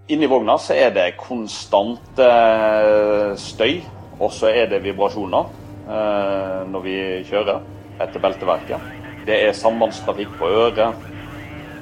Inni 0.08 0.28
vogna 0.32 0.54
så 0.56 0.72
er 0.72 0.94
det 0.96 1.18
konstant 1.20 2.20
eh, 2.24 3.34
støy, 3.36 3.82
og 4.24 4.32
så 4.32 4.48
er 4.56 4.70
det 4.72 4.80
vibrasjoner 4.86 5.50
eh, 5.84 6.62
når 6.72 6.86
vi 6.86 6.94
kjører 7.28 7.66
etter 8.06 8.24
belteverket. 8.24 8.86
Det 9.28 9.36
er 9.50 9.58
sambandstrafikk 9.58 10.32
på 10.40 10.48
øret. 10.62 11.04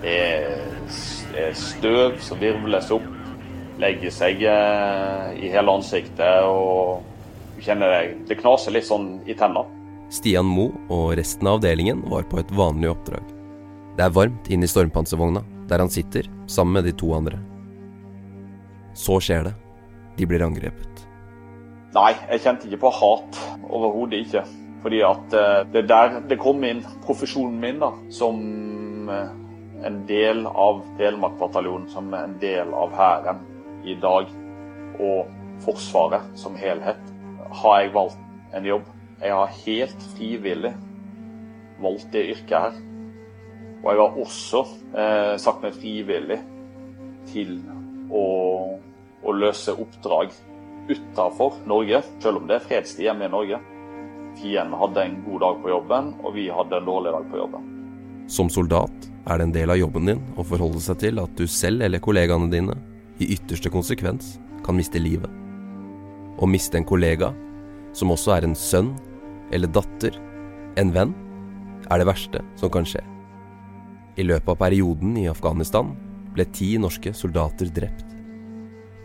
Det 0.02 0.16
er 1.38 1.54
støv 1.54 2.18
som 2.26 2.42
virvles 2.42 2.90
opp, 2.98 3.06
legger 3.78 4.18
seg 4.18 4.42
eh, 4.42 5.30
i 5.46 5.54
hele 5.54 5.78
ansiktet. 5.78 6.50
og 6.50 7.06
du 7.56 7.62
kjenner 7.62 7.94
det, 7.94 8.26
det 8.26 8.40
knaser 8.42 8.74
litt 8.74 8.90
sånn 8.90 9.20
i 9.30 9.38
tenna. 9.38 9.62
Stian 10.14 10.46
Mo 10.46 10.70
og 10.94 11.16
resten 11.20 11.48
av 11.50 11.60
avdelingen 11.60 12.04
var 12.12 12.28
på 12.30 12.40
et 12.42 12.52
vanlig 12.54 12.92
oppdrag. 12.92 13.26
Det 13.96 14.04
er 14.06 14.14
varmt 14.14 14.50
inne 14.52 14.68
i 14.68 14.70
stormpanservogna, 14.70 15.42
der 15.70 15.82
han 15.82 15.92
sitter 15.92 16.28
sammen 16.52 16.78
med 16.78 16.86
de 16.90 16.94
to 16.98 17.14
andre. 17.16 17.40
Så 18.96 19.18
skjer 19.24 19.48
det. 19.50 19.56
De 20.16 20.28
blir 20.30 20.44
angrepet. 20.46 21.06
Nei, 21.96 22.12
jeg 22.30 22.44
kjente 22.44 22.68
ikke 22.68 22.84
på 22.86 22.92
hat. 22.98 23.40
Overhodet 23.66 24.26
ikke. 24.26 24.44
Fordi 24.84 25.02
at 25.08 25.34
uh, 25.34 25.64
det 25.74 25.88
der 25.90 26.20
det 26.30 26.38
kom 26.42 26.64
inn 26.68 26.84
profesjonen 27.06 27.58
min 27.64 27.82
da, 27.82 27.90
som 28.14 28.42
uh, 29.10 29.32
en 29.86 30.02
del 30.10 30.46
av 30.48 30.84
Telemark-bataljonen, 31.00 31.88
som 31.92 32.14
en 32.14 32.36
del 32.42 32.74
av 32.76 32.94
Hæren 32.96 33.42
i 33.88 33.96
dag, 34.02 34.30
og 35.00 35.32
Forsvaret 35.64 36.36
som 36.38 36.56
helhet, 36.60 37.00
har 37.62 37.80
jeg 37.82 37.94
valgt 37.96 38.54
en 38.56 38.68
jobb. 38.68 38.95
Jeg 39.22 39.32
har 39.32 39.56
helt 39.62 40.10
frivillig 40.16 40.74
valgt 41.82 42.12
det 42.14 42.26
yrket 42.34 42.58
her. 42.58 42.82
Og 43.84 43.88
jeg 43.92 44.02
har 44.02 44.20
også 44.26 44.62
eh, 44.98 45.36
sagt 45.42 45.64
meg 45.64 45.78
frivillig 45.78 46.42
til 47.30 47.58
å 48.14 48.26
å 49.26 49.34
løse 49.34 49.74
oppdrag 49.74 50.34
utafor 50.90 51.62
Norge, 51.66 52.02
selv 52.22 52.42
om 52.42 52.50
det 52.50 52.60
er 52.60 52.68
fredstid 52.68 53.08
hjemme 53.08 53.26
i 53.28 53.34
Norge. 53.34 53.62
Fienden 54.36 54.78
hadde 54.78 55.06
en 55.06 55.16
god 55.26 55.42
dag 55.46 55.62
på 55.64 55.72
jobben, 55.72 56.12
og 56.22 56.36
vi 56.36 56.50
hadde 56.54 56.80
en 56.80 56.90
dårlig 56.90 57.14
dag 57.16 57.30
på 57.32 57.40
jobben. 57.40 57.72
Som 58.30 58.50
soldat 58.54 59.10
er 59.26 59.40
det 59.40 59.48
en 59.48 59.56
del 59.56 59.74
av 59.74 59.80
jobben 59.80 60.10
din 60.10 60.22
å 60.38 60.46
forholde 60.46 60.82
seg 60.84 61.00
til 61.02 61.22
at 61.22 61.34
du 61.40 61.46
selv 61.50 61.86
eller 61.86 62.04
kollegaene 62.04 62.52
dine 62.52 62.76
i 63.22 63.32
ytterste 63.38 63.72
konsekvens 63.74 64.36
kan 64.66 64.78
miste 64.78 65.02
livet. 65.02 65.30
Å 66.36 66.50
miste 66.50 66.78
en 66.78 66.88
kollega, 66.88 67.32
som 67.96 68.12
også 68.12 68.36
er 68.36 68.48
en 68.48 68.58
sønn 68.60 68.94
eller 69.56 69.72
datter, 69.72 70.18
en 70.76 70.92
venn, 70.92 71.14
er 71.88 72.02
det 72.02 72.10
verste 72.10 72.42
som 72.60 72.72
kan 72.74 72.88
skje. 72.88 73.04
I 74.20 74.26
løpet 74.26 74.52
av 74.52 74.60
perioden 74.60 75.16
i 75.20 75.30
Afghanistan 75.32 75.94
ble 76.36 76.46
ti 76.56 76.76
norske 76.82 77.14
soldater 77.16 77.72
drept. 77.72 78.12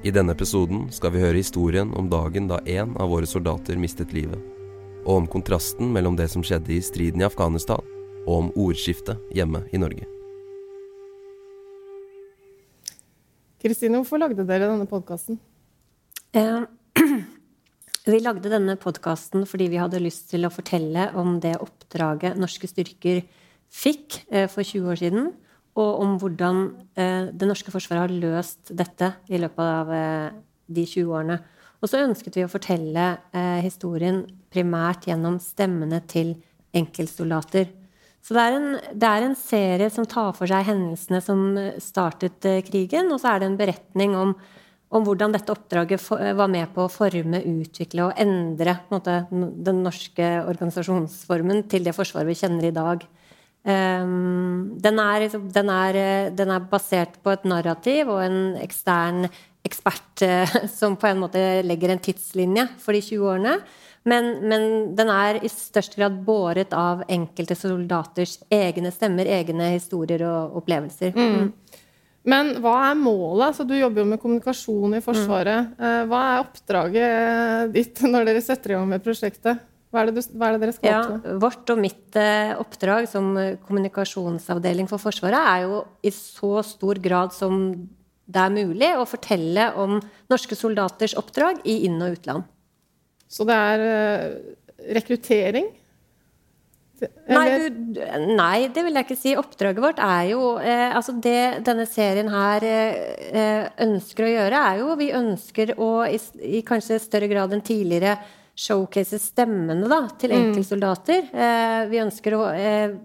I 0.03 0.13
denne 0.15 0.33
episoden 0.33 0.87
skal 0.95 1.13
vi 1.15 1.23
høre 1.23 1.43
historien 1.43 1.91
om 1.99 2.09
dagen 2.11 2.49
da 2.49 2.61
én 2.65 2.95
av 2.97 3.11
våre 3.13 3.29
soldater 3.29 3.79
mistet 3.79 4.15
livet, 4.17 4.39
og 5.05 5.23
om 5.23 5.27
kontrasten 5.29 5.91
mellom 5.93 6.17
det 6.17 6.31
som 6.33 6.45
skjedde 6.47 6.73
i 6.73 6.81
striden 6.85 7.21
i 7.21 7.29
Afghanistan, 7.29 7.85
og 8.25 8.33
om 8.37 8.49
ordskiftet 8.57 9.21
hjemme 9.35 9.63
i 9.75 9.81
Norge. 9.81 10.07
Kristine, 13.61 14.01
hvorfor 14.01 14.23
lagde 14.23 14.47
dere 14.49 14.71
denne 14.71 14.89
podkasten? 14.89 15.37
Eh, 16.33 16.65
vi 18.15 18.23
lagde 18.23 18.51
denne 18.53 18.77
podkasten 18.81 19.45
fordi 19.49 19.69
vi 19.73 19.79
hadde 19.81 20.01
lyst 20.03 20.31
til 20.33 20.47
å 20.47 20.53
fortelle 20.53 21.11
om 21.19 21.39
det 21.43 21.57
oppdraget 21.61 22.39
norske 22.41 22.69
styrker 22.71 23.23
fikk 23.71 24.23
eh, 24.31 24.49
for 24.51 24.67
20 24.67 24.91
år 24.91 25.01
siden 25.01 25.31
og 25.81 26.03
om 26.03 26.17
hvordan 26.21 26.63
eh, 26.99 27.31
det 27.31 27.49
norske 27.49 27.73
forsvaret 27.73 28.09
har 28.09 28.15
løst 28.23 28.73
dette 28.77 29.13
i 29.31 29.41
løpet 29.41 29.65
av 29.65 29.93
eh, 29.95 30.29
de 30.71 30.85
20 30.87 31.13
årene. 31.15 31.39
Og 31.81 31.89
så 31.89 32.03
ønsket 32.05 32.37
vi 32.37 32.45
å 32.45 32.51
fortelle 32.53 33.05
historien 33.65 34.19
primært 34.53 35.07
gjennom 35.09 35.39
stemmene 35.41 36.03
til 36.11 36.35
enkeltsoldater. 36.77 37.71
Så 38.21 38.37
det 38.37 38.43
er, 38.45 38.57
en, 38.59 38.67
det 38.93 39.09
er, 39.09 39.25
en, 39.25 39.37
serie 39.39 39.89
som 39.91 40.05
tar 40.05 40.35
for 40.37 40.51
seg 40.51 40.69
hendelsene 40.69 41.23
som 41.25 41.41
startet 41.81 42.45
krigen, 42.69 43.09
og 43.09 43.23
så 43.23 43.33
er 43.33 43.41
det 43.41 43.49
en 43.49 43.57
beretning 43.59 44.13
om, 44.19 44.35
om 44.91 45.05
hvordan 45.07 45.35
dette 45.35 45.53
oppdraget 45.55 46.03
var 46.11 46.51
med 46.51 46.73
på 46.75 46.85
å 46.85 46.91
forme, 46.91 47.43
utvikle 47.47 48.09
og 48.09 48.19
endre 48.19 48.75
måte, 48.91 49.23
den 49.31 49.85
norske 49.85 50.31
organisasjonsformen 50.43 51.65
til 51.71 51.87
det 51.87 51.95
forsvaret 51.95 52.33
vi 52.33 52.39
kjenner 52.41 52.67
i 52.67 52.75
dag. 52.75 53.05
Um, 53.61 54.79
den, 54.81 54.99
er, 54.99 55.21
liksom, 55.27 55.45
den, 55.53 55.69
er, 55.69 55.97
den, 56.33 56.49
er, 56.49 56.65
basert 56.71 57.19
på 57.21 57.35
et 57.35 57.43
narrativ 57.45 58.09
og 58.09 58.23
en 58.25 58.57
ekstern 58.57 59.27
ekspert 59.69 60.25
uh, 60.25 60.55
som 60.79 60.97
på 60.97 61.11
en 61.11 61.21
måte 61.21 61.43
legger 61.67 61.93
en 61.93 62.01
tidslinje 62.01 62.65
for 62.81 62.97
de 62.97 63.05
20 63.05 63.31
årene. 63.35 63.59
Men, 64.09 64.31
men, 64.49 64.63
den 64.97 65.11
er 65.13 65.43
i 65.45 65.51
størst 65.53 65.99
grad 65.99 66.23
båret 66.25 66.73
av 66.73 67.05
enkelte 67.05 67.53
soldaters 67.59 68.39
egne 68.49 68.89
stemmer, 68.95 69.29
egne 69.29 69.75
historier 69.75 70.25
og 70.25 70.57
opplevelser. 70.63 71.13
Mm. 71.13 71.51
Men 72.29 72.53
hva 72.61 72.75
er 72.91 72.99
målet? 73.01 73.47
Altså, 73.49 73.65
du 73.65 73.73
jobber 73.79 74.03
jo 74.03 74.11
med 74.11 74.21
kommunikasjon 74.21 74.99
i 74.99 75.03
Forsvaret. 75.05 75.71
Mm. 75.79 76.11
Hva 76.11 76.21
er 76.35 76.43
oppdraget 76.43 77.73
ditt 77.77 78.03
når 78.13 78.29
dere 78.29 78.43
setter 78.45 78.75
i 78.75 78.79
gang 78.79 78.91
med 78.91 79.05
prosjektet? 79.05 79.63
Hva 79.91 80.05
er, 80.05 80.13
det, 80.15 80.23
hva 80.39 80.51
er 80.51 80.55
det, 80.55 80.61
dere 80.63 80.75
skal 80.77 80.93
ja, 80.93 80.99
oppnå? 81.03 81.39
Vårt 81.43 81.73
og 81.73 81.81
mitt 81.83 82.19
eh, 82.21 82.53
oppdrag 82.61 83.09
som 83.11 83.33
kommunikasjonsavdeling 83.65 84.87
for 84.91 85.03
Forsvaret 85.03 85.41
er 85.41 85.65
jo 85.65 85.81
i 86.07 86.13
så 86.15 86.61
stor 86.67 87.01
grad 87.03 87.35
som 87.35 87.73
det 88.31 88.45
er 88.45 88.55
mulig 88.55 88.93
å 88.95 89.09
fortelle 89.09 89.73
om 89.81 89.97
norske 90.31 90.55
soldaters 90.55 91.17
oppdrag 91.19 91.65
i 91.67 91.81
inn- 91.89 91.99
og 92.05 92.15
utland. 92.21 92.47
Så 93.27 93.43
det 93.49 93.57
er 93.57 93.83
rekruttering? 94.95 95.73
Nei, 97.31 97.45
du, 97.71 98.01
nei, 98.37 98.69
det 98.73 98.83
vil 98.85 98.99
jeg 98.99 99.07
ikke 99.07 99.19
si. 99.19 99.33
Oppdraget 99.39 99.83
vårt 99.83 100.01
er 100.05 100.27
jo 100.33 100.57
eh, 100.61 100.91
Altså, 100.93 101.15
det 101.17 101.63
denne 101.67 101.87
serien 101.89 102.29
her 102.33 102.67
eh, 102.67 103.71
ønsker 103.87 104.27
å 104.27 104.33
gjøre, 104.35 104.65
er 104.73 104.83
jo 104.83 104.99
Vi 105.01 105.09
ønsker 105.17 105.75
å 105.81 105.91
i, 106.09 106.19
i 106.59 106.61
kanskje 106.67 107.01
større 107.01 107.31
grad 107.31 107.55
enn 107.57 107.65
tidligere 107.65 108.19
showcase 108.61 109.17
stemmene 109.23 109.89
da, 109.89 110.03
til 110.21 110.35
mm. 110.35 110.59
Eh, 110.61 111.87
vi 111.89 112.03
ønsker 112.03 112.37
å 112.37 112.43
eh, 112.53 112.99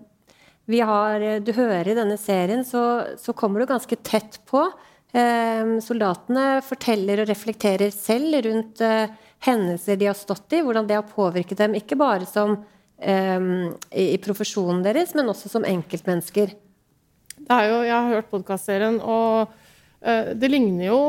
vi 0.66 0.82
har, 0.82 1.22
Du 1.46 1.54
hører 1.54 1.92
i 1.92 1.98
denne 1.98 2.18
serien, 2.18 2.66
så, 2.66 3.06
så 3.22 3.36
kommer 3.38 3.62
du 3.62 3.70
ganske 3.70 3.96
tett 4.02 4.42
på. 4.50 4.66
Eh, 5.16 5.76
soldatene 5.86 6.60
forteller 6.66 7.22
og 7.24 7.30
reflekterer 7.30 7.94
selv 7.94 8.42
rundt 8.44 8.82
eh, 8.84 9.14
hendelser 9.46 10.00
de 10.02 10.10
har 10.10 10.18
stått 10.18 10.58
i, 10.58 10.64
hvordan 10.66 10.90
det 10.90 10.98
har 10.98 11.08
påvirket 11.08 11.62
dem, 11.62 11.78
ikke 11.78 12.00
bare 12.00 12.28
som 12.28 12.58
i, 13.02 14.04
i 14.16 14.18
profesjonen 14.24 14.80
deres, 14.86 15.12
men 15.18 15.28
også 15.32 15.52
som 15.52 15.66
enkeltmennesker. 15.68 16.54
Jo, 17.46 17.80
jeg 17.84 17.92
har 17.92 18.14
hørt 18.14 18.30
podkastserien, 18.32 19.02
og 19.04 19.52
Eh, 20.06 20.32
det 20.38 20.52
ligner 20.52 20.90
jo 20.92 21.00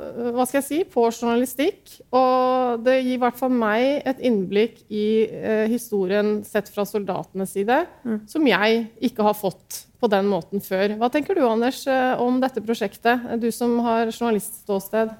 eh, 0.00 0.30
hva 0.32 0.46
skal 0.48 0.60
jeg 0.60 0.66
si, 0.66 0.80
på 0.88 1.04
journalistikk. 1.10 1.96
Og 2.16 2.80
det 2.86 3.00
gir 3.02 3.16
i 3.16 3.20
hvert 3.20 3.38
fall 3.38 3.52
meg 3.52 4.06
et 4.08 4.22
innblikk 4.26 4.80
i 4.88 5.06
eh, 5.26 5.66
historien 5.70 6.38
sett 6.46 6.70
fra 6.72 6.86
soldatenes 6.88 7.52
side, 7.56 7.82
mm. 8.06 8.20
som 8.30 8.48
jeg 8.48 8.84
ikke 9.10 9.26
har 9.26 9.36
fått 9.36 9.84
på 10.00 10.08
den 10.08 10.30
måten 10.30 10.64
før. 10.64 10.96
Hva 11.00 11.10
tenker 11.12 11.36
du 11.36 11.44
Anders, 11.44 11.82
om 12.24 12.38
dette 12.40 12.62
prosjektet, 12.64 13.26
du 13.42 13.50
som 13.52 13.74
har 13.84 14.08
journalistståsted? 14.08 15.12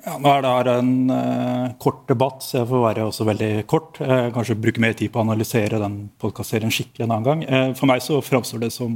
Ja, 0.00 0.14
nå 0.16 0.30
er 0.32 0.44
det 0.44 0.50
her 0.54 0.68
en 0.78 0.92
uh, 1.12 1.72
kort 1.82 2.06
debatt, 2.08 2.40
så 2.44 2.60
jeg 2.60 2.68
får 2.70 2.84
være 2.86 3.04
også 3.10 3.26
veldig 3.28 3.50
kort. 3.68 3.98
Uh, 4.00 4.30
kanskje 4.32 4.56
bruke 4.56 4.80
mer 4.80 4.94
tid 4.96 5.12
på 5.12 5.20
å 5.20 5.24
analysere 5.26 5.80
den 5.82 6.06
podkastserien 6.20 6.72
skikkelig 6.72 7.04
en 7.04 7.12
annen 7.12 7.26
gang. 7.26 7.42
Uh, 7.44 7.72
for 7.76 7.90
meg 7.90 8.00
så 8.04 8.20
framstår 8.24 8.62
det 8.64 8.70
som 8.72 8.94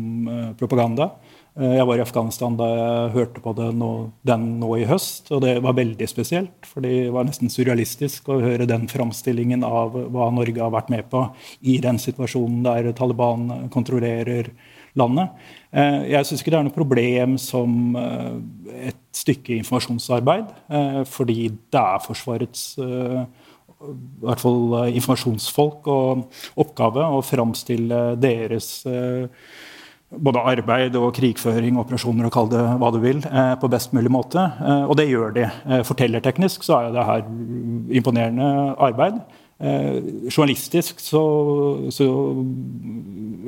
propaganda. 0.60 1.12
Jeg 1.54 1.84
var 1.86 2.00
i 2.00 2.02
Afghanistan 2.02 2.56
da 2.58 2.66
jeg 2.66 3.10
hørte 3.14 3.42
på 3.44 3.52
nå, 3.78 3.90
den 4.26 4.46
nå 4.58 4.72
i 4.74 4.88
høst, 4.90 5.28
og 5.30 5.44
det 5.44 5.52
var 5.62 5.76
veldig 5.78 6.08
spesielt. 6.10 6.66
For 6.66 6.82
det 6.82 7.12
var 7.14 7.28
nesten 7.28 7.52
surrealistisk 7.52 8.32
å 8.32 8.40
høre 8.42 8.66
den 8.66 8.88
framstillingen 8.90 9.62
av 9.62 9.94
hva 9.94 10.32
Norge 10.34 10.58
har 10.58 10.74
vært 10.74 10.90
med 10.90 11.06
på 11.12 11.22
i 11.62 11.76
den 11.84 12.00
situasjonen 12.02 12.64
der 12.66 12.90
Taliban 12.98 13.68
kontrollerer 13.70 14.50
landet. 14.98 15.46
Jeg 15.70 16.26
syns 16.26 16.42
ikke 16.42 16.56
det 16.56 16.58
er 16.58 16.66
noe 16.66 16.74
problem 16.74 17.38
som 17.38 17.94
et 17.94 18.98
stykke 19.14 19.58
informasjonsarbeid, 19.60 20.48
fordi 21.06 21.48
det 21.72 21.80
er 21.80 22.02
Forsvarets 22.02 22.64
i 22.74 24.24
hvert 24.24 24.40
fall 24.40 24.74
informasjonsfolk 24.96 25.86
og 25.92 26.40
oppgave 26.62 27.04
å 27.14 27.20
framstille 27.22 28.00
deres 28.18 28.68
både 30.22 30.42
arbeid 30.54 30.96
og 30.98 31.12
krigføring, 31.16 31.78
operasjoner 31.80 32.28
og 32.28 32.34
kall 32.34 32.50
det 32.52 32.62
hva 32.80 32.90
du 32.94 32.98
vil, 33.02 33.22
eh, 33.24 33.54
på 33.60 33.70
best 33.70 33.92
mulig 33.92 34.10
måte. 34.10 34.38
Eh, 34.60 34.84
og 34.84 34.96
det 34.96 35.08
gjør 35.08 35.34
de. 35.34 35.44
Eh, 35.44 35.82
fortellerteknisk 35.82 36.62
så 36.62 36.80
er 36.80 36.92
det 36.92 37.04
her 37.04 37.24
imponerende 37.90 38.76
arbeid. 38.78 39.20
Journalistisk 40.28 40.98
så, 41.00 41.20
så 41.94 42.06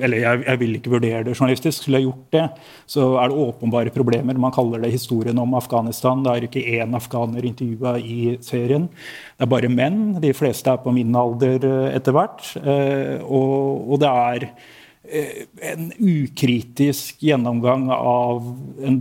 Eller 0.03 0.21
jeg, 0.23 0.43
jeg, 0.47 0.61
vil 0.61 0.79
ikke 0.79 0.93
vurdere 0.93 1.23
det 1.25 1.35
journalistisk. 1.35 1.83
Skulle 1.83 2.01
jeg 2.01 2.07
gjort 2.09 2.33
det, 2.37 2.45
så 2.87 3.09
er 3.21 3.31
det 3.33 3.43
åpenbare 3.47 3.93
problemer. 3.95 4.37
Man 4.41 4.53
kaller 4.53 4.83
det 4.83 4.93
historien 4.93 5.39
om 5.41 5.55
Afghanistan. 5.57 6.25
Det 6.25 6.33
er 6.33 6.49
ikke 6.49 6.65
én 6.77 6.97
afghaner 6.97 7.45
intervjua 7.49 7.97
i 7.99 8.37
serien. 8.45 8.91
Det 9.37 9.47
er 9.47 9.53
bare 9.55 9.73
menn. 9.73 10.19
De 10.21 10.35
fleste 10.37 10.73
er 10.73 10.83
på 10.85 10.93
min 10.93 11.17
alder 11.17 11.65
etter 11.95 12.17
hvert. 12.17 12.51
og, 13.25 13.89
og 13.89 14.03
det 14.05 14.13
er 14.13 14.51
Eh, 15.09 15.47
en 15.73 15.93
ukritisk 15.99 17.21
gjennomgang 17.23 17.91
av 17.95 18.43
en, 18.83 18.97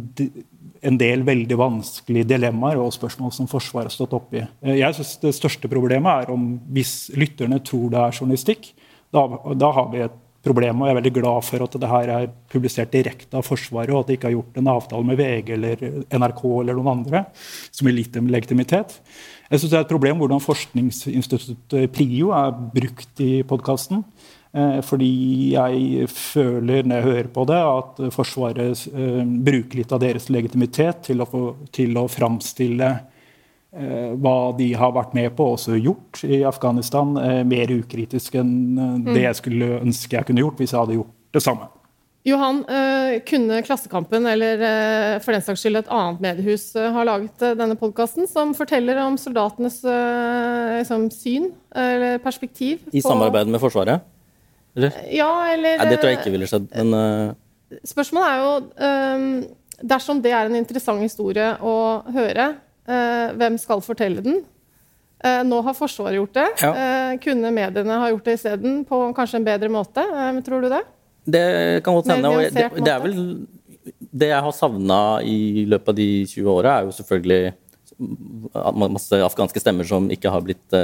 en, 0.88 0.98
del 1.00 1.24
veldig 1.28 1.58
vanskelige 1.60 2.28
dilemmaer 2.30 2.80
og 2.82 2.94
spørsmål 2.96 3.34
som 3.36 3.50
Forsvaret 3.52 3.90
har 3.90 3.96
stått 3.96 4.16
oppi. 4.18 4.44
i. 4.44 4.78
jeg 4.80 4.98
synes 4.98 5.18
Det 5.22 5.36
største 5.36 5.72
problemet 5.72 6.26
er 6.26 6.34
om 6.34 6.60
hvis 6.72 7.12
lytterne 7.16 7.60
tror 7.64 7.90
det 7.94 8.04
er 8.04 8.20
journalistikk. 8.20 8.72
Da, 9.14 9.26
da 9.56 9.72
har 9.72 9.92
vi 9.92 10.06
et 10.06 10.22
problem, 10.46 10.82
og 10.82 10.88
jeg 10.88 10.94
er 10.94 11.00
veldig 11.00 11.14
glad 11.16 11.46
for 11.48 11.66
at 11.66 11.78
det 11.82 11.90
her 11.90 12.12
er 12.14 12.28
publisert 12.52 12.94
direkte 12.94 13.40
av 13.40 13.46
Forsvaret, 13.48 13.94
og 13.94 14.04
at 14.04 14.10
de 14.10 14.18
ikke 14.18 14.30
har 14.30 14.36
gjort 14.36 14.60
en 14.60 14.72
avtale 14.76 15.08
med 15.08 15.20
VG 15.20 15.52
eller 15.56 15.86
NRK 16.14 16.44
eller 16.62 16.78
noen 16.78 16.92
andre 17.00 17.24
som 17.72 17.90
gir 17.90 17.98
lite 17.98 18.22
legitimitet. 18.22 19.00
Jeg 19.50 19.62
synes 19.62 19.72
det 19.72 19.80
er 19.80 19.86
et 19.86 19.94
problem 19.94 20.22
hvordan 20.22 20.44
forskningsinstituttet 20.44 21.92
PRIO 21.94 22.32
er 22.38 22.54
brukt 22.76 23.24
i 23.26 23.32
podkasten. 23.48 24.04
Eh, 24.56 24.78
fordi 24.88 25.10
jeg 25.52 26.06
føler 26.08 26.88
når 26.88 27.02
jeg 27.02 27.06
hører 27.10 27.32
på 27.36 27.44
det, 27.50 27.58
at 27.60 28.00
Forsvaret 28.16 28.86
eh, 28.88 29.20
bruker 29.48 29.82
litt 29.82 29.92
av 29.92 30.00
deres 30.04 30.30
legitimitet 30.32 31.04
til 31.10 31.24
å, 31.24 31.28
få, 31.28 31.42
til 31.76 31.98
å 32.00 32.06
framstille 32.08 32.92
eh, 32.96 34.14
hva 34.16 34.38
de 34.56 34.70
har 34.80 34.94
vært 34.96 35.18
med 35.18 35.36
på 35.36 35.50
og 35.50 35.58
også 35.58 35.76
gjort 35.76 36.24
i 36.24 36.40
Afghanistan, 36.48 37.18
mer 37.50 37.74
ukritisk 37.76 38.40
enn 38.40 38.54
det 39.04 39.18
mm. 39.18 39.24
jeg 39.26 39.42
skulle 39.42 39.74
ønske 39.82 40.22
jeg 40.22 40.30
kunne 40.30 40.46
gjort 40.46 40.64
hvis 40.64 40.72
jeg 40.72 40.86
hadde 40.86 41.02
gjort 41.02 41.18
det 41.36 41.44
samme. 41.44 41.72
Johan, 42.26 42.64
kunne 43.28 43.60
Klassekampen 43.62 44.26
eller 44.26 44.64
for 45.22 45.36
den 45.36 45.44
saks 45.46 45.62
skyld 45.62 45.84
et 45.84 45.92
annet 45.94 46.24
mediehus 46.24 46.72
ha 46.74 47.04
laget 47.06 47.44
denne 47.60 47.76
podkasten 47.78 48.26
som 48.26 48.56
forteller 48.58 48.98
om 49.04 49.20
soldatenes 49.22 49.78
liksom, 49.86 51.06
syn 51.14 51.52
eller 51.70 52.18
perspektiv? 52.24 52.82
I 52.90 53.04
samarbeid 53.06 53.54
med 53.54 53.62
Forsvaret? 53.62 54.15
Eller? 54.76 54.96
Ja, 55.12 55.30
eller 55.54 55.80
Nei, 55.80 55.92
Det 55.92 56.00
tror 56.02 56.12
jeg 56.12 56.20
ikke 56.20 56.34
ville 56.34 56.50
skjedd, 56.50 56.68
men 56.76 56.96
uh... 56.96 57.80
Spørsmålet 57.88 58.28
er 58.30 58.42
jo 58.44 58.52
um, 58.88 59.30
Dersom 59.86 60.20
det 60.24 60.34
er 60.36 60.50
en 60.50 60.58
interessant 60.60 61.02
historie 61.04 61.48
å 61.64 61.78
høre, 62.16 62.52
uh, 62.88 63.32
hvem 63.40 63.58
skal 63.60 63.84
fortelle 63.84 64.24
den? 64.24 64.44
Uh, 65.24 65.42
nå 65.48 65.62
har 65.66 65.76
Forsvaret 65.76 66.20
gjort 66.20 66.36
det. 66.38 66.46
Ja. 66.62 67.16
kunne 67.24 67.52
mediene 67.56 68.00
ha 68.00 68.12
gjort 68.12 68.28
det 68.28 68.38
isteden, 68.38 68.84
på 68.88 69.00
kanskje 69.18 69.42
en 69.42 69.48
bedre 69.48 69.72
måte? 69.72 70.04
tror 70.46 70.64
du 70.64 70.70
det? 70.72 70.84
Det 71.26 71.46
kan 71.84 71.98
godt 71.98 72.12
hende. 72.14 72.32
Det, 72.54 72.66
det, 72.78 72.92
er 72.92 73.02
vel 73.02 73.18
Det 74.14 74.30
jeg 74.30 74.46
har 74.48 74.56
savna 74.56 75.00
i 75.26 75.66
løpet 75.72 75.92
av 75.92 75.98
de 75.98 76.10
20 76.30 76.52
åra, 76.52 76.78
er 76.78 76.88
jo 76.88 76.96
selvfølgelig 77.00 77.56
masse 78.76 79.20
afghanske 79.24 79.64
stemmer 79.64 79.88
som 79.88 80.08
ikke 80.12 80.32
har 80.32 80.44
blitt 80.46 80.78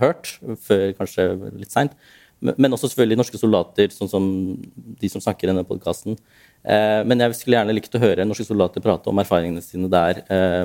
hørt, 0.00 0.36
før 0.64 0.90
kanskje 1.00 1.30
litt 1.56 1.72
seint. 1.74 1.96
Men 2.40 2.72
også 2.72 2.88
selvfølgelig 2.88 3.18
norske 3.20 3.38
soldater, 3.40 3.90
sånn 3.92 4.08
som 4.08 4.26
de 5.00 5.08
som 5.12 5.20
snakker 5.20 5.44
i 5.44 5.50
denne 5.50 5.66
podkasten. 5.68 6.16
Eh, 6.64 7.00
men 7.04 7.20
jeg 7.20 7.36
skulle 7.36 7.58
gjerne 7.58 7.74
likt 7.76 7.96
å 7.96 8.00
høre 8.00 8.24
norske 8.24 8.46
soldater 8.48 8.84
prate 8.84 9.12
om 9.12 9.20
erfaringene 9.20 9.60
sine 9.64 9.90
der 9.92 10.22
eh, 10.24 10.64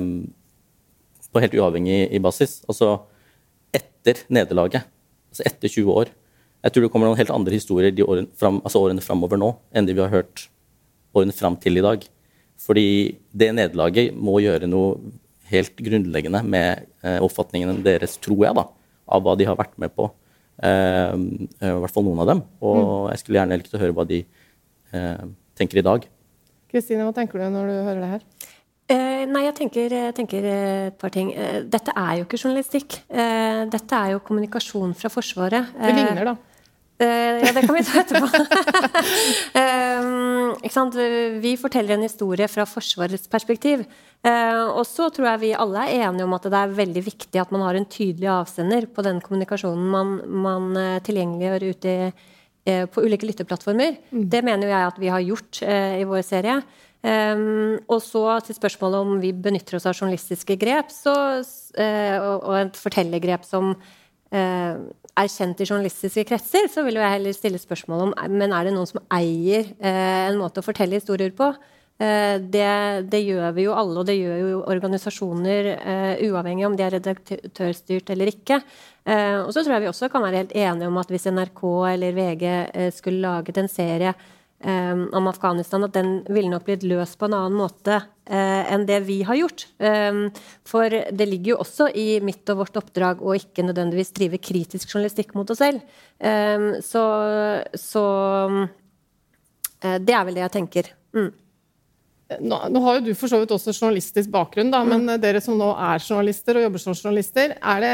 på 1.36 1.44
helt 1.44 1.58
uavhengig 1.60 2.22
basis. 2.24 2.62
Altså 2.72 2.94
etter 3.76 4.24
nederlaget. 4.32 4.88
Altså 5.34 5.44
etter 5.50 5.72
20 5.72 6.00
år. 6.00 6.14
Jeg 6.64 6.74
tror 6.74 6.86
det 6.86 6.92
kommer 6.94 7.12
noen 7.12 7.20
helt 7.20 7.34
andre 7.34 7.54
historier 7.54 7.92
de 7.94 8.06
årene, 8.08 8.32
fram, 8.40 8.62
altså 8.64 8.82
årene 8.82 9.04
framover 9.04 9.38
nå 9.38 9.52
enn 9.76 9.86
de 9.86 9.94
vi 9.94 10.02
har 10.02 10.14
hørt 10.14 10.48
årene 11.16 11.36
fram 11.36 11.60
til 11.60 11.78
i 11.78 11.84
dag. 11.84 12.08
Fordi 12.66 12.88
det 13.36 13.52
nederlaget 13.58 14.16
må 14.16 14.40
gjøre 14.40 14.72
noe 14.72 14.96
helt 15.52 15.76
grunnleggende 15.76 16.40
med 16.48 16.88
eh, 17.04 17.20
oppfatningene 17.22 17.84
deres, 17.86 18.16
tror 18.24 18.48
jeg, 18.48 18.56
da, 18.58 18.64
av 19.12 19.26
hva 19.26 19.36
de 19.38 19.46
har 19.46 19.60
vært 19.60 19.76
med 19.82 19.92
på 19.94 20.08
I 20.56 21.72
hvert 21.82 21.92
fall 21.92 22.06
noen 22.08 22.22
av 22.24 22.30
dem. 22.32 22.44
Og 22.64 22.78
mm. 22.80 23.08
jeg 23.12 23.22
skulle 23.22 23.42
gjerne 23.42 23.60
likt 23.60 23.76
å 23.76 23.82
høre 23.82 23.96
hva 23.98 24.06
de 24.08 24.22
eh, 24.96 25.24
tenker 25.60 25.82
i 25.82 25.86
dag. 25.86 26.06
Kristine, 26.72 27.08
hva 27.08 27.16
tenker 27.16 27.42
du 27.42 27.50
når 27.52 27.72
du 27.72 27.76
hører 27.76 28.04
det 28.04 28.12
her? 28.14 28.26
Eh, 28.96 29.24
nei, 29.28 29.44
jeg 29.48 29.56
tenker, 29.58 29.96
tenker, 30.16 30.48
et 30.48 30.98
par 31.02 31.12
ting. 31.14 31.34
Dette 31.72 31.94
er 31.98 32.20
jo 32.20 32.28
ikke 32.28 32.40
journalistikk. 32.40 33.00
Dette 33.76 34.02
er 34.02 34.14
jo 34.14 34.24
kommunikasjon 34.24 34.96
fra 34.98 35.12
Forsvaret. 35.12 35.74
det 35.82 35.96
ligner, 35.98 36.34
da. 36.34 36.55
Ja, 37.00 37.52
det 37.52 37.66
kan 37.66 37.76
vi 37.76 37.84
ta 37.84 38.00
etterpå. 38.02 38.28
vi 41.46 41.58
forteller 41.60 41.98
en 41.98 42.06
historie 42.06 42.48
fra 42.48 42.66
Forsvarets 42.70 43.28
perspektiv. 43.32 43.84
Uh, 44.26 44.80
og 44.80 44.86
så 44.90 45.12
tror 45.14 45.28
jeg 45.30 45.42
vi 45.44 45.52
alle 45.54 45.84
er 45.86 46.08
enige 46.08 46.26
om 46.26 46.34
at 46.34 46.48
det 46.50 46.58
er 46.58 46.78
veldig 46.80 47.04
viktig 47.06 47.42
at 47.42 47.52
man 47.54 47.62
har 47.62 47.78
en 47.78 47.86
tydelig 47.86 48.30
avsender 48.34 48.88
på 48.90 49.04
den 49.06 49.20
kommunikasjonen 49.22 49.92
man, 49.92 50.16
man 50.26 50.72
uh, 50.74 51.04
tilgjengeliggjør 51.06 51.66
ute 51.76 51.94
uh, 52.10 52.86
på 52.90 53.04
ulike 53.06 53.30
lytteplattformer. 53.30 54.00
Mm. 54.10 54.24
Det 54.34 54.42
mener 54.48 54.72
jeg 54.72 54.90
at 54.90 54.98
vi 55.04 55.14
har 55.14 55.28
gjort 55.28 55.62
i 55.62 56.08
vår 56.10 56.26
serie. 56.26 56.58
Um, 57.06 57.76
og 57.86 58.00
så 58.02 58.24
til 58.48 58.58
spørsmålet 58.58 59.04
om 59.06 59.20
vi 59.22 59.30
benytter 59.30 59.78
oss 59.78 59.86
av 59.86 59.94
journalistiske 59.94 60.58
grep 60.58 60.90
så, 60.90 61.14
og, 61.38 62.40
og, 62.40 62.56
et 62.64 62.80
fortellergrep 62.82 63.46
som 63.46 63.76
er 65.16 65.32
kjent 65.32 65.62
i 65.62 65.68
journalistiske 65.68 66.26
kretser, 66.28 66.68
så 66.72 66.84
vil 66.86 67.00
jeg 67.00 67.14
heller 67.18 67.36
stille 67.36 67.62
spørsmål 67.62 68.10
om 68.10 68.14
men 68.36 68.54
er 68.54 68.68
det 68.68 68.76
noen 68.76 68.90
som 68.90 69.04
eier 69.14 69.72
eh, 69.80 70.28
en 70.28 70.40
måte 70.42 70.62
å 70.62 70.66
fortelle 70.66 71.00
historier 71.00 71.32
på. 71.36 71.54
Eh, 71.96 72.36
det, 72.44 72.68
det, 73.12 73.22
gjør 73.24 73.54
vi 73.56 73.68
jo 73.70 73.76
alle, 73.78 74.02
og 74.02 74.10
det 74.10 74.18
gjør 74.18 74.40
jo 74.42 74.64
organisasjoner 74.68 75.70
uh, 75.80 76.24
uavhengig 76.28 76.66
om 76.68 76.76
de 76.76 76.84
er 76.84 76.98
redaktørstyrt 76.98 78.12
eller 78.12 78.34
ikke. 78.34 78.60
Uh, 79.08 79.46
og 79.46 79.54
så 79.56 79.64
tror 79.64 79.78
jeg 79.78 79.86
vi 79.86 79.92
også 79.94 80.10
kan 80.12 80.26
være 80.26 80.42
helt 80.44 80.56
enige 80.58 80.90
om 80.92 81.00
at 81.00 81.14
hvis 81.14 81.30
NRK 81.32 81.64
eller 81.94 82.18
VG 82.18 82.46
uh, 82.50 82.90
skulle 82.92 83.24
laget 83.24 83.62
en 83.62 83.72
serie 83.72 84.12
om 84.66 85.28
Afghanistan, 85.30 85.84
at 85.86 85.94
den 85.94 86.16
ville 86.26 86.50
nok 86.50 86.64
blitt 86.66 86.86
løst 86.88 87.20
på 87.22 87.28
en 87.28 87.36
annen 87.38 87.58
måte 87.60 88.00
enn 88.26 88.88
det 88.90 88.98
vi 89.06 89.20
har 89.28 89.38
gjort. 89.38 89.68
for 90.66 90.90
det 90.90 91.28
ligger 91.30 91.52
jo 91.52 91.60
også 91.62 91.92
i 91.94 92.06
mitt 92.26 92.50
og 92.50 92.64
vårt 92.64 92.80
oppdrag 92.82 93.22
å 93.22 93.36
ikke 93.38 93.68
nødvendigvis 93.68 94.10
drive 94.18 94.40
kritisk 94.42 94.90
journalistikk 94.90 95.36
mot 95.38 95.54
oss 95.54 95.62
selv. 95.62 95.86
så, 96.82 97.04
så 97.78 98.06
det 100.02 100.18
er 100.18 100.26
vel 100.26 100.40
det 100.40 100.48
jeg 100.48 100.56
tenker. 100.58 100.90
Mm. 101.14 101.30
Nå, 102.42 102.58
nå, 102.74 102.82
har 102.82 102.98
jo 102.98 103.06
du 103.06 103.12
for 103.14 103.30
så 103.30 103.38
vidt 103.38 103.52
også 103.54 103.70
journalistisk 103.76 104.32
bakgrunn, 104.34 104.72
da, 104.74 104.82
men 104.88 105.04
mm. 105.06 105.18
dere 105.22 105.42
som 105.46 105.60
nå 105.60 105.68
er 105.78 106.02
journalister 106.02 106.58
og 106.58 106.66
jobber 106.66 106.82
som 106.82 106.96
journalister, 106.98 107.54
er 107.54 107.84
det, 107.84 107.92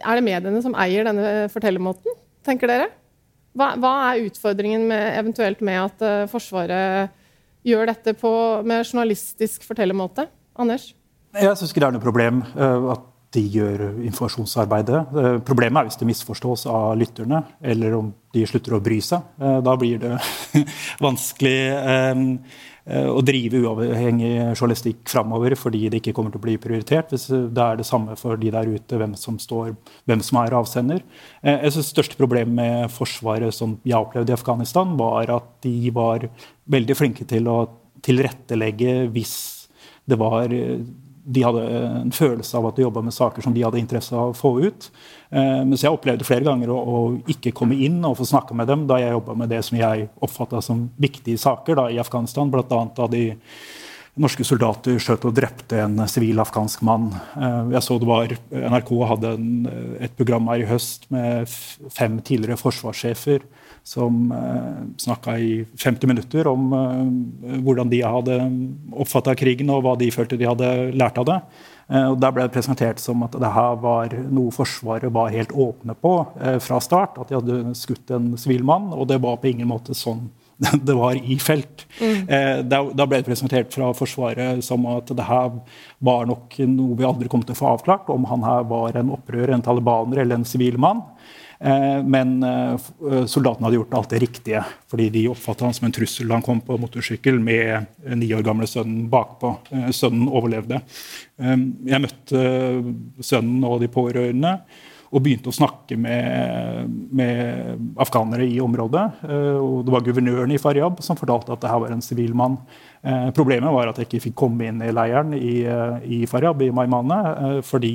er 0.00 0.16
det 0.16 0.24
mediene 0.24 0.62
som 0.64 0.76
eier 0.80 1.04
denne 1.04 1.32
fortellermåten, 1.52 2.16
tenker 2.48 2.70
dere? 2.70 2.88
Hva, 3.54 3.72
hva 3.78 3.92
er 4.10 4.26
utfordringen 4.26 4.88
med, 4.90 5.04
eventuelt 5.20 5.62
med 5.64 5.80
at 5.84 6.04
uh, 6.04 6.26
Forsvaret 6.30 7.14
gjør 7.64 7.88
dette 7.92 8.16
på, 8.18 8.32
med 8.66 8.82
journalistisk 8.82 9.64
fortellermåte? 9.66 10.26
Anders? 10.60 10.90
Jeg 11.34 11.58
syns 11.58 11.72
ikke 11.72 11.82
det 11.82 11.88
er 11.88 11.96
noe 11.96 12.04
problem 12.04 12.42
at 12.54 13.06
de 13.34 13.42
gjør 13.54 13.86
informasjonsarbeidet. 14.06 15.00
Problemet 15.46 15.80
er 15.80 15.88
hvis 15.88 15.98
det 16.00 16.08
misforstås 16.08 16.66
av 16.70 16.92
lytterne, 17.00 17.42
eller 17.62 17.96
om 17.98 18.12
de 18.34 18.44
slutter 18.46 18.76
å 18.76 18.82
bry 18.82 19.00
seg. 19.04 19.26
Da 19.38 19.74
blir 19.78 19.98
det 20.02 20.14
vanskelig 21.06 21.58
Eh, 22.84 23.06
å 23.08 23.22
drive 23.24 23.62
uavhengig 23.64 24.32
journalistikk 24.52 25.06
framover 25.08 25.54
fordi 25.56 25.86
det 25.88 26.02
ikke 26.02 26.12
kommer 26.16 26.34
til 26.34 26.42
å 26.42 26.44
bli 26.44 26.56
prioritert. 26.60 27.14
Hvis 27.14 27.30
det 27.32 27.62
er 27.64 27.78
det 27.80 27.86
samme 27.88 28.16
for 28.20 28.36
de 28.40 28.50
der 28.52 28.68
ute, 28.68 28.98
hvem 29.00 29.14
som, 29.16 29.38
står, 29.40 29.72
hvem 30.04 30.20
som 30.24 30.42
er 30.42 30.56
avsender. 30.58 31.00
Eh, 31.40 31.64
jeg 31.64 31.72
synes 31.72 31.88
Det 31.88 31.94
største 31.94 32.20
problemet 32.20 32.52
med 32.58 32.92
Forsvaret 32.92 33.56
som 33.56 33.78
jeg 33.84 33.96
opplevde 33.96 34.34
i 34.34 34.36
Afghanistan, 34.36 34.92
var 35.00 35.32
at 35.32 35.48
de 35.64 35.90
var 35.96 36.28
veldig 36.68 36.98
flinke 36.98 37.24
til 37.28 37.48
å 37.48 37.58
tilrettelegge 38.04 39.08
hvis 39.14 39.34
det 40.04 40.20
var 40.20 40.52
de 41.24 41.42
hadde 41.44 41.62
en 41.64 42.12
følelse 42.12 42.56
av 42.58 42.66
at 42.68 42.76
de 42.76 42.84
jobba 42.84 43.02
med 43.06 43.14
saker 43.16 43.44
som 43.44 43.54
de 43.54 43.62
hadde 43.64 43.80
interesse 43.80 44.12
av 44.12 44.32
å 44.32 44.36
få 44.36 44.52
ut. 44.66 44.90
Eh, 45.30 45.62
mens 45.64 45.84
jeg 45.84 45.94
opplevde 45.94 46.26
flere 46.28 46.44
ganger 46.44 46.72
å, 46.72 46.76
å, 46.76 46.98
ikke 47.32 47.54
komme 47.56 47.78
inn 47.86 48.02
og 48.04 48.18
få 48.18 48.28
snakka 48.28 48.56
med 48.56 48.68
dem 48.68 48.84
da 48.90 49.00
jeg 49.00 49.14
jobba 49.16 49.38
med 49.40 49.52
det 49.54 49.62
som 49.64 49.78
jeg 49.80 50.08
oppfatta 50.24 50.60
som 50.64 50.86
viktige 51.00 51.40
saker 51.40 51.80
da, 51.80 51.88
i 51.88 52.00
Afghanistan, 52.02 52.52
Blant 52.52 52.72
annet 52.76 53.00
da 53.00 53.08
de 53.10 53.24
norske 54.20 54.44
soldater 54.46 55.00
skjøt 55.02 55.24
og 55.26 55.34
drepte 55.34 55.80
en 55.82 56.04
sivil 56.10 56.38
afghansk 56.44 56.84
mann. 56.86 57.08
Eh, 57.34 57.74
jeg 57.74 57.86
så 57.88 57.98
det 58.02 58.10
var, 58.10 58.36
NRK 58.52 58.94
hadde 59.14 59.34
en, 59.38 59.50
et 60.04 60.16
program 60.20 60.52
her 60.52 60.66
i 60.66 60.68
høst 60.68 61.08
med 61.14 61.48
fem 61.94 62.20
tidligere 62.20 62.60
forsvarssjefer 62.60 63.48
som 63.84 64.32
eh, 64.32 64.96
snakka 64.96 65.38
i 65.38 65.64
50 65.76 66.06
minutter 66.08 66.48
om 66.48 66.72
eh, 66.72 67.58
hvordan 67.60 67.90
de 67.92 68.00
hadde 68.00 68.38
oppfatta 68.96 69.34
krigen, 69.36 69.70
og 69.70 69.84
hva 69.84 69.92
de 70.00 70.08
følte 70.14 70.38
de 70.40 70.48
hadde 70.48 70.70
lært 70.96 71.20
av 71.20 71.28
det. 71.28 71.38
Eh, 71.92 72.06
og 72.08 72.16
Der 72.20 72.32
ble 72.32 72.46
det 72.46 72.54
presentert 72.54 73.02
som 73.02 73.22
at 73.26 73.36
det 73.36 73.52
her 73.52 73.76
var 73.82 74.14
noe 74.32 74.54
Forsvaret 74.54 75.12
var 75.12 75.34
helt 75.34 75.52
åpne 75.52 75.96
på 76.00 76.14
eh, 76.40 76.56
fra 76.64 76.80
start. 76.80 77.20
At 77.20 77.28
de 77.28 77.38
hadde 77.38 77.76
skutt 77.76 78.10
en 78.14 78.32
sivil 78.40 78.64
mann, 78.64 78.88
og 78.96 79.08
det 79.12 79.20
var 79.24 79.36
på 79.42 79.52
ingen 79.52 79.68
måte 79.68 79.96
sånn 79.96 80.30
det 80.86 80.94
var 80.94 81.18
i 81.18 81.36
felt. 81.42 81.84
Mm. 81.98 82.28
Eh, 82.28 82.58
da, 82.62 82.80
da, 82.94 83.06
ble 83.10 83.18
det 83.20 83.28
presentert 83.28 83.74
fra 83.74 83.90
Forsvaret 83.96 84.62
som 84.64 84.86
at 84.86 85.10
det 85.10 85.26
her 85.26 85.50
var 85.98 86.28
nok 86.30 86.54
noe 86.70 86.98
vi 86.98 87.08
aldri 87.08 87.28
kom 87.28 87.42
til 87.42 87.56
å 87.56 87.58
få 87.58 87.72
avklart, 87.74 88.12
om 88.14 88.24
han 88.30 88.46
her 88.46 88.62
var 88.70 88.96
en 88.96 89.10
opprører, 89.16 89.56
en 89.56 89.66
talibaner 89.66 90.22
eller 90.22 90.40
en 90.40 90.46
sivil 90.48 90.78
mann. 90.80 91.02
Eh, 91.58 92.02
men 92.04 92.42
eh, 92.42 92.80
soldatene 93.26 93.68
hadde 93.68 93.78
gjort 93.78 93.94
alt 93.98 94.14
det 94.14 94.22
riktige, 94.24 94.62
fordi 94.90 95.08
de 95.14 95.26
oppfattet 95.32 95.68
han 95.68 95.76
som 95.76 95.88
en 95.88 95.94
trussel 95.94 96.32
han 96.34 96.44
kom 96.44 96.62
på 96.64 96.78
motorsykkel 96.80 97.38
med 97.42 97.86
ni 98.18 98.30
år 98.34 98.44
gamle 98.46 98.68
sønnen 98.70 99.06
bakpå. 99.12 99.56
Eh, 99.70 99.90
sønnen 99.94 100.30
overlevde. 100.30 100.82
Jeg 101.34 101.98
møtte 101.98 102.40
sønnen 103.24 103.64
og 103.66 103.80
de 103.82 103.88
pårørende 103.90 104.58
og 105.14 105.22
begynte 105.22 105.50
å 105.50 105.54
snakke 105.54 105.96
med, 105.98 106.90
med, 107.14 107.82
afghanere 108.02 108.46
i 108.50 108.56
området. 108.62 109.02
Og 109.62 109.84
det 109.86 109.94
var 109.94 110.02
guvernøren 110.06 110.54
i 110.54 110.58
Faryab 110.58 110.98
som 111.06 111.18
fortalte 111.18 111.54
at 111.54 111.62
det 111.62 111.70
her 111.70 111.82
var 111.82 111.94
en 111.94 112.02
sivil 112.02 112.32
mann. 112.38 112.56
Problemet 113.34 113.74
var 113.74 113.90
at 113.90 114.00
jeg 114.00 114.08
ikke 114.08 114.24
fikk 114.28 114.36
komme 114.42 114.66
inn 114.66 114.82
i 114.82 114.90
leiren 114.94 115.34
i, 115.38 115.60
i 116.18 116.20
Faryab, 116.30 116.62
i 116.66 116.72
Maimane, 116.74 117.20
fordi 117.66 117.94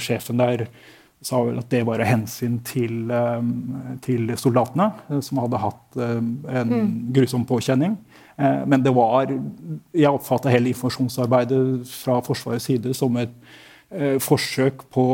sjefen 0.00 0.40
der 0.40 0.66
sa 1.24 1.40
vel 1.42 1.58
at 1.58 1.70
det 1.72 1.82
var 1.86 2.02
av 2.02 2.08
hensyn 2.08 2.58
til, 2.66 3.10
eh, 3.10 3.48
til, 4.04 4.30
soldatene, 4.38 4.90
eh, 5.10 5.20
som 5.24 5.40
hadde 5.42 5.62
hatt 5.62 5.98
eh, 5.98 6.18
en 6.60 6.74
mm. 6.74 6.92
grusom 7.16 7.46
påkjenning. 7.48 7.98
Men 8.38 8.84
det 8.84 8.92
var 8.94 9.26
Jeg 9.26 10.12
oppfatta 10.14 10.46
hele 10.52 10.70
informasjonsarbeidet 10.70 11.88
fra 11.90 12.20
Forsvarets 12.22 12.68
side 12.70 12.92
som 12.94 13.16
et 13.18 13.32
forsøk 14.22 14.84
på 14.94 15.06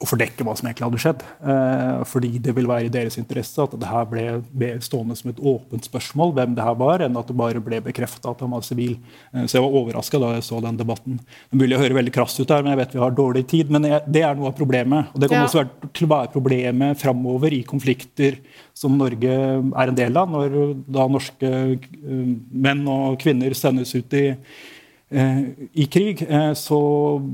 å 0.00 0.08
fordekke 0.08 0.44
hva 0.46 0.54
som 0.56 0.68
egentlig 0.68 0.86
hadde 0.86 1.00
skjedd. 1.02 1.22
Eh, 1.52 2.02
fordi 2.08 2.30
det 2.40 2.54
vil 2.56 2.68
være 2.68 2.88
i 2.88 2.92
deres 2.92 3.18
interesse 3.20 3.60
at 3.60 3.74
det 3.76 3.88
her 3.88 4.06
ble, 4.08 4.24
ble 4.48 4.70
stående 4.84 5.16
som 5.18 5.28
et 5.32 5.42
åpent 5.52 5.84
spørsmål 5.84 6.32
hvem 6.38 6.54
det 6.56 6.64
her 6.64 6.78
var, 6.80 7.04
enn 7.04 7.18
at 7.20 7.28
det 7.28 7.36
bare 7.36 7.60
ble 7.64 7.82
bekrefta 7.84 8.32
at 8.32 8.40
han 8.40 8.54
var 8.54 8.64
sivil. 8.64 8.96
Eh, 9.34 9.44
så 9.44 9.58
jeg 9.58 9.66
var 9.66 9.76
overraska 9.82 10.22
da 10.22 10.32
jeg 10.38 10.46
så 10.48 10.62
den 10.64 10.80
debatten. 10.80 11.20
Det 11.50 11.60
mulig 11.60 11.76
å 11.76 11.82
høre 11.82 11.98
veldig 12.00 12.16
krass 12.16 12.38
ut 12.40 12.48
her, 12.48 12.64
men 12.64 12.72
jeg 12.72 12.80
vet 12.80 12.96
vi 12.96 13.04
har 13.04 13.18
dårlig 13.18 13.44
tid. 13.52 13.74
Men 13.76 13.90
jeg, 13.90 14.06
det 14.08 14.24
er 14.24 14.40
noe 14.40 14.54
av 14.54 14.56
problemet. 14.56 15.12
Og 15.12 15.20
det 15.20 15.28
kommer 15.28 15.44
ja. 15.44 15.52
også 15.52 15.62
være, 15.62 15.92
til 15.92 16.08
å 16.08 16.12
være 16.14 16.34
problemet 16.38 17.04
framover 17.04 17.60
i 17.60 17.62
konflikter 17.68 18.40
som 18.80 18.96
Norge 18.96 19.36
er 19.36 19.92
en 19.92 20.00
del 20.00 20.16
av, 20.16 20.32
når 20.32 20.58
da 20.88 21.04
norske 21.10 21.48
uh, 21.76 22.28
menn 22.48 22.86
og 22.88 23.18
kvinner 23.20 23.52
sendes 23.58 23.92
ut 23.98 24.16
i 24.16 24.30
Eh, 24.30 24.68
i 25.10 25.86
krig, 25.90 26.22
eh, 26.22 26.52
så 26.54 26.76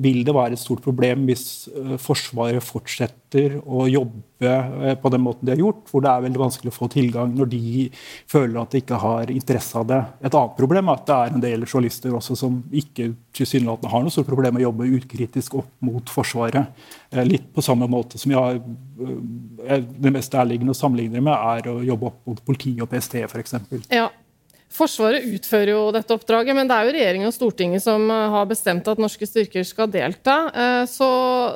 vil 0.00 0.22
det 0.24 0.32
være 0.32 0.56
et 0.56 0.60
stort 0.62 0.80
problem 0.80 1.26
hvis 1.28 1.68
eh, 1.68 1.96
Forsvaret 2.00 2.64
fortsetter 2.64 3.58
å 3.60 3.84
jobbe 3.90 4.22
på 4.36 5.10
den 5.12 5.22
måten 5.24 5.48
de 5.48 5.54
har 5.54 5.60
gjort, 5.62 5.86
hvor 5.88 6.02
det 6.04 6.10
er 6.12 6.24
veldig 6.26 6.40
vanskelig 6.40 6.68
å 6.68 6.76
få 6.76 6.88
tilgang 6.92 7.30
når 7.36 7.48
de 7.54 7.84
føler 8.28 8.58
at 8.60 8.74
de 8.74 8.82
ikke 8.82 8.98
har 9.00 9.32
interesse 9.32 9.80
av 9.80 9.86
det. 9.88 10.00
Et 10.28 10.36
annet 10.36 10.58
problem 10.58 10.90
er 10.90 10.98
at 11.00 11.06
det 11.08 11.16
er 11.16 11.32
en 11.32 11.44
del 11.44 11.64
journalister 11.64 12.12
også 12.16 12.36
som 12.36 12.58
ikke 12.68 13.10
tilsynelatende 13.36 13.92
har 13.94 14.04
noe 14.04 14.12
stort 14.12 14.28
problem 14.28 14.58
med 14.58 14.64
å 14.64 14.66
jobbe 14.66 14.90
ukritisk 14.98 15.56
opp 15.62 15.72
mot 15.88 16.12
Forsvaret. 16.12 16.68
Litt 17.24 17.48
på 17.56 17.64
samme 17.64 17.88
måte 17.88 18.20
som 18.20 18.36
jeg, 18.36 18.60
det 19.96 20.12
mest 20.12 20.36
ærliggende 20.36 20.76
å 20.76 20.80
sammenligne 20.82 21.24
med, 21.24 21.32
er 21.32 21.72
å 21.72 21.80
jobbe 21.88 22.12
opp 22.12 22.20
mot 22.28 22.44
politi 22.44 22.76
og 22.76 22.92
PST, 22.92 23.24
f.eks. 23.24 23.56
Ja, 23.88 24.10
Forsvaret 24.66 25.22
utfører 25.31 25.70
jo 25.70 25.83
dette 25.94 26.11
oppdraget, 26.12 26.57
men 26.57 26.66
det 26.68 26.74
er 26.74 26.88
jo 26.88 26.94
regjeringen 26.96 27.31
og 27.31 27.35
Stortinget 27.35 27.85
som 27.85 28.02
eh, 28.11 28.24
har 28.33 28.48
bestemt 28.50 28.88
at 28.90 28.98
norske 29.00 29.24
styrker 29.29 29.64
skal 29.64 29.88
delta. 29.88 30.35
Eh, 30.50 30.83
så, 30.90 31.09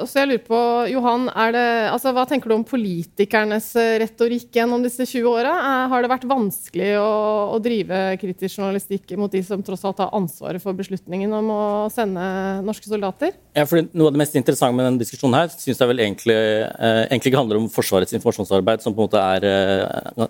så 0.07 0.23
jeg 0.23 0.31
lurer 0.31 0.45
på, 0.47 0.61
Johan, 0.93 1.27
det, 1.53 1.65
altså, 1.91 2.15
hva 2.17 2.25
tenker 2.31 2.49
du 2.49 2.55
om 2.57 2.65
politikernes 2.65 3.67
eh, 3.81 3.97
retorikk 4.05 4.55
gjennom 4.57 4.85
disse 4.87 5.05
20 5.05 5.27
åra? 5.27 5.53
Har 5.91 6.05
det 6.05 6.13
vært 6.13 6.29
vanskelig 6.31 6.93
å, 7.03 7.11
å, 7.57 7.59
drive 7.61 7.99
kritisk 8.23 8.61
journalistikk 8.61 9.17
mot 9.21 9.33
de 9.33 9.43
som 9.45 9.61
tross 9.67 9.85
alt 9.91 10.01
har 10.05 10.15
ansvaret 10.17 10.63
for 10.63 10.79
beslutningen 10.79 11.35
om 11.35 11.51
å 11.53 11.63
sende 11.93 12.23
norske 12.65 12.89
soldater? 12.89 13.35
Ja, 13.59 13.67
for 13.67 13.83
Noe 13.91 14.13
av 14.13 14.15
det 14.15 14.23
mest 14.23 14.39
interessante 14.39 14.79
med 14.79 14.87
denne 14.87 15.03
diskusjonen 15.03 15.41
her, 15.43 15.53
synes 15.59 15.83
jeg 15.83 15.91
vel 15.91 16.05
egentlig, 16.07 16.39
eh, 16.39 17.03
egentlig 17.11 17.35
handler 17.37 17.59
om 17.59 17.69
Forsvarets 17.75 18.15
informasjonsarbeid, 18.17 18.87
som 18.87 18.95
på 18.95 19.03
en 19.03 19.11
måte 19.11 19.21
er, 19.35 19.51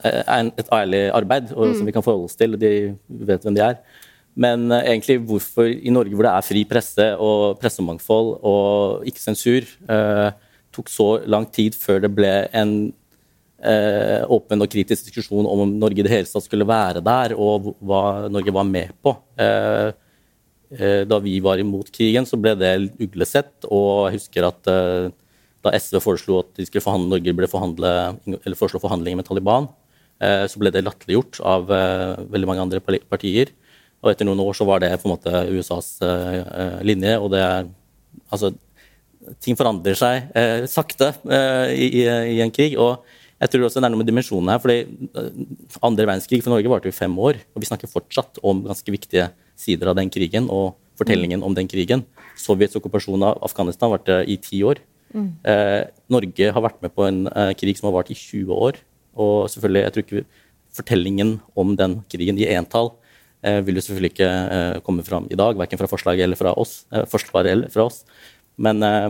er 0.00 0.52
et 0.56 0.74
ærlig 0.74 1.04
arbeid, 1.14 1.52
og 1.52 1.70
mm. 1.70 1.78
som 1.78 1.86
vi 1.86 1.94
kan 1.94 2.06
forholde 2.06 2.30
oss 2.32 2.38
til. 2.40 2.56
De 2.58 2.69
vet 3.30 3.46
hvem 3.46 3.56
de 3.56 3.64
er. 3.64 3.80
Men 4.38 4.70
uh, 4.70 4.78
egentlig 4.80 5.18
hvorfor 5.26 5.68
i 5.70 5.92
Norge, 5.92 6.14
hvor 6.14 6.26
det 6.26 6.32
er 6.32 6.46
fri 6.46 6.64
presse 6.68 7.08
og 7.18 7.58
pressemangfold 7.60 8.32
og 8.46 9.08
ikke 9.08 9.22
sensur, 9.22 9.66
uh, 9.90 10.30
tok 10.74 10.90
så 10.90 11.08
lang 11.26 11.48
tid 11.50 11.74
før 11.78 12.04
det 12.04 12.12
ble 12.14 12.32
en 12.56 12.74
uh, 13.64 14.22
åpen 14.30 14.62
og 14.62 14.70
kritisk 14.70 15.08
diskusjon 15.08 15.48
om 15.48 15.64
om 15.66 15.74
Norge 15.82 16.02
i 16.02 16.06
det 16.06 16.14
hele 16.14 16.30
tatt 16.30 16.46
skulle 16.46 16.68
være 16.68 17.02
der, 17.04 17.34
og 17.34 17.72
hva 17.80 18.30
Norge 18.30 18.54
var 18.54 18.68
med 18.68 18.94
på. 19.02 19.16
Da 20.70 21.16
vi 21.18 21.32
var 21.42 21.58
imot 21.58 21.88
krigen, 21.90 22.22
så 22.28 22.38
ble 22.38 22.52
det 22.54 22.70
uglesett, 23.02 23.64
og 23.66 24.06
jeg 24.06 24.20
husker 24.20 24.44
at 24.46 24.68
da 24.70 25.72
SV 25.74 25.96
foreslo 26.04 26.36
at 26.44 26.52
de 26.54 26.66
skulle 26.68 26.84
forhandle, 26.84 27.16
Norge 27.16 27.34
ble 27.34 27.48
forhandle, 27.50 27.90
eller 28.38 28.58
foreslå 28.60 28.78
forhandlinger 28.78 29.18
med 29.18 29.26
Taliban, 29.26 29.66
Eh, 29.66 29.79
så 30.20 30.60
ble 30.60 30.72
det 30.74 30.84
latterliggjort 30.84 31.40
av 31.48 31.70
eh, 31.72 32.20
veldig 32.32 32.48
mange 32.50 32.64
andre 32.66 32.80
partier. 32.82 33.54
Og 34.00 34.12
etter 34.12 34.26
noen 34.28 34.40
år 34.42 34.56
så 34.56 34.66
var 34.68 34.80
det 34.82 34.94
på 35.00 35.08
en 35.08 35.14
måte 35.14 35.44
USAs 35.52 35.92
eh, 36.04 36.80
linje. 36.86 37.16
og 37.20 37.30
det 37.34 37.44
er 37.44 37.70
altså 38.32 38.54
Ting 39.44 39.54
forandrer 39.54 39.94
seg 39.94 40.30
eh, 40.34 40.64
sakte 40.66 41.10
eh, 41.28 41.74
i, 41.76 41.88
i, 42.02 42.38
en 42.40 42.50
krig. 42.50 42.72
og 42.80 43.04
jeg 43.38 43.52
tror 43.52 43.66
også 43.66 43.78
det 43.78 43.86
er 43.86 43.92
noe 43.92 44.00
med 44.00 44.08
dimensjonene 44.08 44.56
her. 44.56 44.62
fordi 44.64 45.76
Andre 45.84 46.06
verdenskrig 46.08 46.40
for 46.42 46.54
Norge 46.54 46.72
varte 46.72 46.88
i 46.88 46.96
fem 46.96 47.12
år. 47.20 47.38
Og 47.54 47.62
vi 47.62 47.68
snakker 47.68 47.88
fortsatt 47.88 48.40
om 48.42 48.64
ganske 48.64 48.92
viktige 48.92 49.28
sider 49.60 49.92
av 49.92 49.98
den 50.00 50.10
krigen 50.12 50.48
og 50.48 50.80
fortellingen 50.98 51.44
om 51.44 51.54
den 51.56 51.68
krigen. 51.68 52.02
Sovjets 52.40 52.76
okkupasjon 52.80 53.22
av 53.28 53.38
Afghanistan 53.44 53.92
varte 53.92 54.18
i 54.24 54.36
ti 54.40 54.60
år. 54.64 54.80
Mm. 55.12 55.30
Eh, 55.52 55.82
Norge 56.12 56.50
har 56.56 56.64
vært 56.64 56.80
med 56.84 56.96
på 56.96 57.06
en 57.06 57.22
krig 57.60 57.78
som 57.78 57.90
har 57.90 57.98
vart 58.00 58.12
i 58.12 58.18
20 58.18 58.56
år. 58.56 58.80
Og 59.18 59.50
selvfølgelig, 59.50 59.82
jeg 59.82 59.92
tror 59.94 60.06
ikke 60.06 60.24
fortellingen 60.74 61.38
om 61.58 61.74
den 61.78 62.00
krigen 62.10 62.38
i 62.38 62.48
entall 62.54 62.92
eh, 63.44 63.60
vil 63.66 63.78
jo 63.78 63.84
selvfølgelig 63.84 64.12
ikke 64.14 64.28
eh, 64.28 64.76
komme 64.86 65.04
fram 65.06 65.26
i 65.30 65.38
dag, 65.38 65.58
verken 65.58 65.80
fra 65.80 65.88
forslaget 65.90 66.26
eller 66.26 66.38
fra 66.38 66.54
oss. 66.58 66.84
Eh, 66.92 67.06
Forsvaret 67.10 67.52
eller 67.54 67.72
fra 67.72 67.88
oss. 67.88 68.04
Men, 68.60 68.82
eh, 68.84 69.08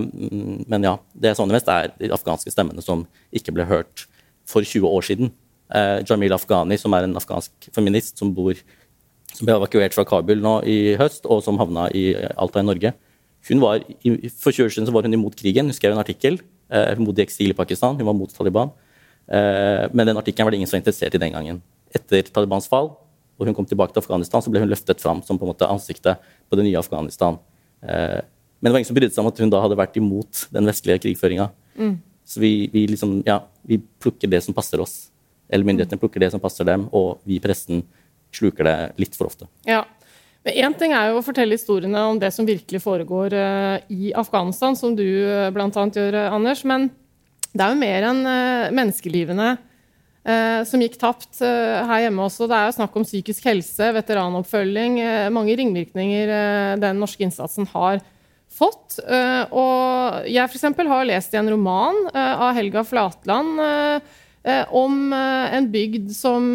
men, 0.70 0.86
ja, 0.86 0.96
det 1.14 1.36
sånne 1.38 1.56
mest 1.56 1.70
er 1.72 1.92
de 1.98 2.12
afghanske 2.14 2.52
stemmene 2.54 2.84
som 2.84 3.06
ikke 3.34 3.54
ble 3.56 3.68
hørt 3.68 4.06
for 4.48 4.66
20 4.66 4.88
år 4.88 5.06
siden. 5.06 5.32
Jamil 5.70 6.32
Afghani, 6.34 6.74
som 6.82 6.90
er 6.96 7.04
en 7.06 7.12
afghansk 7.14 7.68
feminist 7.70 8.18
som, 8.18 8.32
bor, 8.34 8.58
som 9.30 9.46
ble 9.46 9.54
evakuert 9.54 9.94
fra 9.94 10.02
Kabul 10.02 10.40
nå 10.42 10.56
i 10.66 10.96
høst, 10.98 11.28
og 11.30 11.44
som 11.46 11.60
havna 11.60 11.84
i 11.94 12.08
Alta 12.34 12.58
i 12.58 12.66
Norge. 12.66 12.90
Hun 13.46 13.62
var, 13.62 13.84
For 14.42 14.50
20 14.50 14.64
år 14.64 14.72
siden 14.74 14.90
var 14.90 15.06
hun 15.06 15.14
imot 15.14 15.38
krigen. 15.38 15.70
Hun 15.70 15.76
skrev 15.78 15.94
en 15.94 16.02
artikkel. 16.02 16.40
Hun 16.74 17.06
bodde 17.06 17.22
i 17.22 17.28
eksil 17.28 17.54
i 17.54 17.56
Pakistan. 17.60 17.94
Hun 17.94 18.10
var 18.10 18.18
mot 18.18 18.34
Taliban. 18.34 18.74
Eh, 19.30 19.84
men 19.92 20.08
den 20.08 20.18
artikkelen 20.18 20.48
var 20.48 20.54
det 20.54 20.60
ingen 20.60 20.70
som 20.70 20.78
var 20.78 20.84
interessert 20.84 21.14
i 21.14 21.22
den 21.22 21.36
gangen. 21.36 21.62
Etter 21.94 22.26
Talibans 22.28 22.68
fall 22.70 22.92
og 23.40 23.48
hun 23.48 23.56
kom 23.56 23.64
tilbake 23.64 23.94
til 23.94 24.02
Afghanistan, 24.02 24.42
så 24.44 24.52
ble 24.52 24.60
hun 24.60 24.68
løftet 24.68 25.00
fram 25.00 25.22
som 25.24 25.38
på 25.40 25.46
en 25.46 25.54
måte 25.54 25.68
ansiktet 25.68 26.20
på 26.50 26.58
det 26.58 26.66
nye 26.66 26.78
Afghanistan. 26.78 27.38
Eh, 27.80 28.20
men 28.60 28.68
det 28.68 28.74
var 28.74 28.82
ingen 28.82 28.90
som 28.90 28.98
brydde 28.98 29.14
seg 29.16 29.24
om 29.24 29.30
at 29.30 29.40
hun 29.40 29.52
da 29.52 29.62
hadde 29.64 29.78
vært 29.80 29.96
imot 29.96 30.42
den 30.52 30.68
vestlige 30.68 31.00
krigføringa. 31.06 31.46
Mm. 31.80 31.94
Så 32.28 32.42
vi, 32.42 32.52
vi, 32.72 32.84
liksom, 32.90 33.22
ja, 33.24 33.38
vi 33.64 33.80
plukker 34.02 34.28
det 34.28 34.42
som 34.44 34.54
passer 34.54 34.82
oss. 34.84 35.08
Eller 35.48 35.64
myndighetene 35.64 36.02
plukker 36.02 36.20
det 36.20 36.28
som 36.34 36.42
passer 36.42 36.68
dem, 36.68 36.84
og 36.92 37.24
vi 37.24 37.38
i 37.38 37.42
pressen 37.42 37.80
sluker 38.36 38.68
det 38.68 38.76
litt 39.00 39.16
for 39.16 39.30
ofte. 39.32 39.48
Ja, 39.66 39.86
men 40.44 40.60
Én 40.60 40.76
ting 40.76 40.92
er 40.96 41.10
jo 41.10 41.18
å 41.18 41.24
fortelle 41.24 41.56
historiene 41.56 42.04
om 42.12 42.20
det 42.20 42.30
som 42.32 42.46
virkelig 42.48 42.82
foregår 42.84 43.34
uh, 43.36 43.80
i 43.92 44.12
Afghanistan, 44.16 44.76
som 44.76 44.94
du 44.96 45.04
bl.a. 45.52 45.68
gjør, 45.68 46.16
Anders. 46.28 46.62
Men 46.68 46.90
det 47.52 47.64
er 47.64 47.74
jo 47.74 47.80
mer 47.80 48.06
enn 48.12 48.22
uh, 48.26 48.70
menneskelivene 48.76 49.56
som 50.20 50.82
gikk 50.84 50.98
tapt 51.00 51.38
her 51.40 52.02
hjemme 52.04 52.26
også. 52.26 52.44
Det 52.44 52.52
er 52.52 52.66
jo 52.68 52.74
snakk 52.76 52.96
om 53.00 53.06
psykisk 53.06 53.46
helse, 53.48 53.86
veteranoppfølging, 53.96 54.98
mange 55.32 55.54
ringvirkninger 55.56 56.32
den 56.76 57.00
norske 57.00 57.24
innsatsen 57.24 57.64
har 57.72 58.02
fått. 58.52 58.98
og 59.00 60.28
jeg 60.28 60.44
f.eks. 60.44 60.66
har 60.92 61.08
lest 61.08 61.32
i 61.32 61.40
en 61.40 61.48
roman 61.54 62.02
av 62.12 62.52
Helga 62.58 62.84
Flatland 62.84 63.64
om 64.76 65.00
en 65.16 65.70
bygd 65.72 66.12
som, 66.12 66.52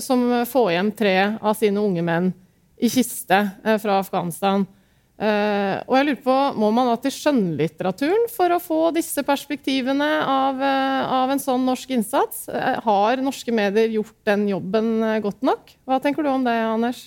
som 0.00 0.24
får 0.48 0.72
hjem 0.78 0.90
tre 0.96 1.16
av 1.36 1.52
sine 1.60 1.84
unge 1.84 2.06
menn 2.08 2.32
i 2.76 2.90
kiste 2.90 3.48
eh, 3.64 3.78
fra 3.78 3.98
Afghanistan. 3.98 4.66
Uh, 5.16 5.80
og 5.88 5.94
jeg 5.96 6.04
lurer 6.10 6.18
på, 6.26 6.32
Må 6.60 6.68
man 6.76 6.90
da 6.90 6.96
til 7.00 7.12
skjønnlitteraturen 7.14 8.26
for 8.28 8.52
å 8.52 8.60
få 8.60 8.80
disse 8.92 9.22
perspektivene 9.24 10.08
av, 10.28 10.58
uh, 10.60 11.14
av 11.22 11.32
en 11.32 11.40
sånn 11.40 11.64
norsk 11.64 11.94
innsats? 11.96 12.42
Uh, 12.52 12.76
har 12.84 13.22
norske 13.24 13.54
medier 13.56 13.94
gjort 13.94 14.16
den 14.28 14.44
jobben 14.50 14.90
godt 15.24 15.40
nok? 15.46 15.72
Hva 15.88 16.02
tenker 16.04 16.26
du 16.26 16.28
om 16.34 16.44
det, 16.44 16.52
Anders? 16.68 17.00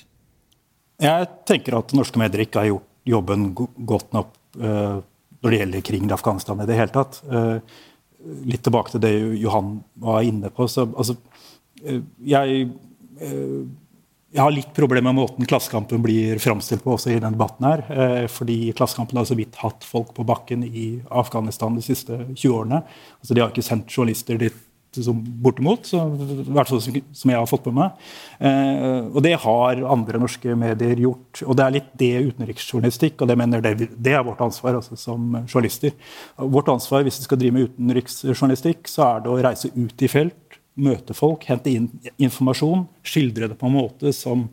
Jeg 1.00 1.30
tenker 1.48 1.78
at 1.78 1.93
norske 1.93 2.17
medier 2.19 2.48
ikke 2.48 2.63
har 2.63 2.72
gjort 2.72 2.89
jobben 3.10 3.52
godt 3.54 4.10
nok 4.13 4.36
når 4.60 5.54
det 5.54 5.60
gjelder 5.62 5.84
krigen 5.86 6.10
i 6.10 6.13
Afghanistan 6.15 6.60
i 6.60 6.65
det 6.67 6.76
hele 6.76 6.91
tatt. 6.91 7.22
litt 8.50 8.63
tilbake 8.65 8.91
til 8.91 9.02
det 9.06 9.12
Johan 9.39 9.78
var 10.02 10.26
inne 10.28 10.50
på. 10.52 10.67
Så, 10.67 10.84
altså, 10.91 11.15
jeg 12.19 12.65
jeg 14.30 14.44
har 14.44 14.54
litt 14.54 14.74
problemer 14.78 15.10
med 15.10 15.24
måten 15.24 15.48
Klassekampen 15.50 16.04
blir 16.06 16.38
framstilt 16.42 16.84
på 16.86 16.94
også 16.94 17.10
i 17.10 17.18
denne 17.18 17.34
debatten. 17.34 17.65
her, 17.65 17.84
eh, 17.89 18.28
fordi 18.28 18.74
Klassekampen 18.78 19.18
har 19.18 19.26
så 19.26 19.36
vidt 19.36 19.56
hatt 19.56 19.84
folk 19.84 20.13
på 20.13 20.26
bakken 20.26 20.63
i 20.63 21.02
Afghanistan 21.10 21.76
de 21.76 21.82
siste 21.82 22.13
20 22.36 22.54
årene. 22.54 22.84
Altså, 23.22 23.34
de 23.34 23.42
har 23.42 23.50
ikke 23.50 23.65
sendt 23.65 23.89
journalister 23.89 24.38
dit 24.38 24.54
som 24.92 25.24
bortimot, 25.42 25.86
så, 25.86 25.98
i 26.02 26.50
hvert 26.50 26.68
fall 26.68 26.82
som 26.82 27.32
jeg 27.32 27.38
har 27.38 27.46
fått 27.46 27.63
på 27.63 27.74
meg. 27.74 27.92
Eh, 28.39 29.06
og 29.13 29.22
det 29.22 29.36
har 29.38 29.84
andre 29.86 30.20
norske 30.20 30.56
medier 30.56 30.96
gjort. 30.98 31.44
Og 31.46 31.56
det 31.56 31.65
er 31.65 31.76
litt 31.76 31.92
det 31.98 32.13
utenriksjournalistikk, 32.32 33.22
og 33.22 33.28
det 33.30 33.38
mener 33.38 33.62
det, 33.62 33.89
det 33.98 34.13
er 34.13 34.26
vårt 34.26 34.42
ansvar 34.42 34.76
altså, 34.76 34.98
som 34.98 35.46
journalister. 35.46 35.94
Vårt 36.38 36.70
ansvar 36.70 37.06
hvis 37.06 37.22
vi 37.22 37.28
skal 37.30 37.42
drive 37.42 37.54
med 37.54 37.70
utenriksjournalistikk, 37.70 38.89
så 38.89 39.06
er 39.10 39.26
det 39.26 39.34
å 39.34 39.42
reise 39.42 39.74
ut 39.74 40.06
i 40.06 40.10
felt 40.10 40.48
møte 40.80 41.15
folk, 41.18 41.46
hente 41.50 41.72
inn 41.72 41.89
informasjon, 42.18 42.86
skildre 43.06 43.50
det 43.52 43.58
på 43.60 43.70
en 43.70 43.76
måte 43.76 44.13
som 44.15 44.48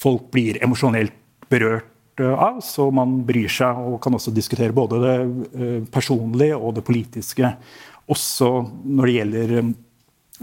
folk 0.00 0.30
blir 0.34 0.58
emosjonelt 0.64 1.16
berørt 1.50 2.20
eh, 2.20 2.32
av, 2.32 2.60
så 2.64 2.88
man 2.94 3.20
bryr 3.28 3.50
seg 3.52 3.78
og 3.90 4.00
kan 4.04 4.16
også 4.16 4.34
diskutere 4.34 4.76
både 4.76 5.00
det 5.04 5.14
eh, 5.20 5.78
personlige 5.92 6.58
og 6.58 6.76
det 6.78 6.86
politiske. 6.86 7.54
Også 8.10 8.50
når 8.84 9.06
det 9.06 9.16
gjelder 9.18 9.56
eh, 9.60 9.72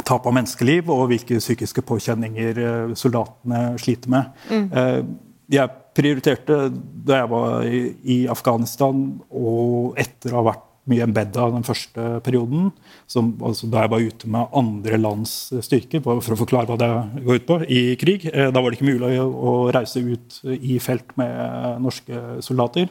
tap 0.06 0.28
av 0.30 0.36
menneskeliv 0.38 0.92
og 0.94 1.08
hvilke 1.10 1.40
psykiske 1.42 1.82
påkjenninger 1.82 2.60
soldatene 2.94 3.62
sliter 3.82 4.12
med. 4.13 4.28
Mm. 4.46 5.08
Jeg 5.50 5.74
prioriterte 5.98 6.68
da 6.70 7.24
jeg 7.24 7.30
var 7.32 7.66
i 7.66 8.18
Afghanistan 8.30 9.00
og 9.34 9.98
etter 9.98 10.36
å 10.36 10.44
ha 10.44 10.52
vært 10.52 10.66
mye 10.91 11.06
embedda 11.06 11.50
den 11.54 11.65
første 11.67 12.06
perioden. 12.26 12.69
Som, 13.10 13.34
altså 13.45 13.69
da 13.71 13.84
jeg 13.84 13.93
var 13.93 14.06
ute 14.08 14.30
med 14.32 14.56
andre 14.62 15.00
lands 15.02 15.36
styrker, 15.65 16.04
for 16.04 16.36
å 16.36 16.39
forklare 16.39 16.71
hva 16.71 16.80
det 16.80 17.23
går 17.26 17.41
ut 17.41 17.50
på, 17.50 17.60
i 17.67 17.82
krig. 18.00 18.28
Eh, 18.32 18.52
da 18.54 18.62
var 18.62 18.71
det 18.71 18.80
ikke 18.80 18.91
mulig 18.91 19.19
å 19.21 19.58
reise 19.76 20.04
ut 20.04 20.39
i 20.56 20.78
felt 20.84 21.13
med 21.19 21.84
norske 21.84 22.39
soldater. 22.45 22.89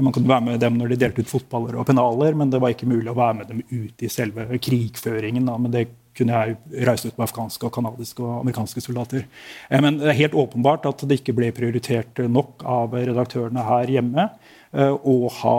Man 0.00 0.14
kunne 0.14 0.32
være 0.32 0.48
med 0.50 0.64
dem 0.64 0.80
når 0.80 0.94
de 0.94 1.02
delte 1.04 1.24
ut 1.24 1.30
fotballer 1.30 1.78
og 1.78 1.86
pennaler, 1.88 2.36
men 2.36 2.52
det 2.52 2.60
var 2.62 2.74
ikke 2.74 2.90
mulig 2.90 3.12
å 3.12 3.18
være 3.18 3.38
med 3.42 3.52
dem 3.52 3.62
ut 3.70 4.04
i 4.04 4.12
selve 4.12 4.48
krigføringen. 4.62 5.48
Da. 5.48 5.60
Men 5.60 5.74
det 5.74 5.86
kunne 6.16 6.32
jeg 6.32 6.84
reise 6.88 7.10
ut 7.10 7.16
med 7.18 7.26
afghanske, 7.26 7.68
og 7.68 7.74
kanadiske 7.74 8.24
og 8.24 8.40
amerikanske 8.40 8.82
soldater. 8.84 9.26
Eh, 9.68 9.80
men 9.84 10.00
det 10.00 10.12
er 10.12 10.20
helt 10.22 10.38
åpenbart 10.38 10.88
at 10.88 11.04
det 11.08 11.20
ikke 11.20 11.36
ble 11.36 11.52
prioritert 11.56 12.24
nok 12.32 12.64
av 12.66 12.96
redaktørene 12.96 13.66
her 13.66 13.96
hjemme 13.98 14.30
å 14.74 15.16
eh, 15.26 15.36
ha 15.42 15.58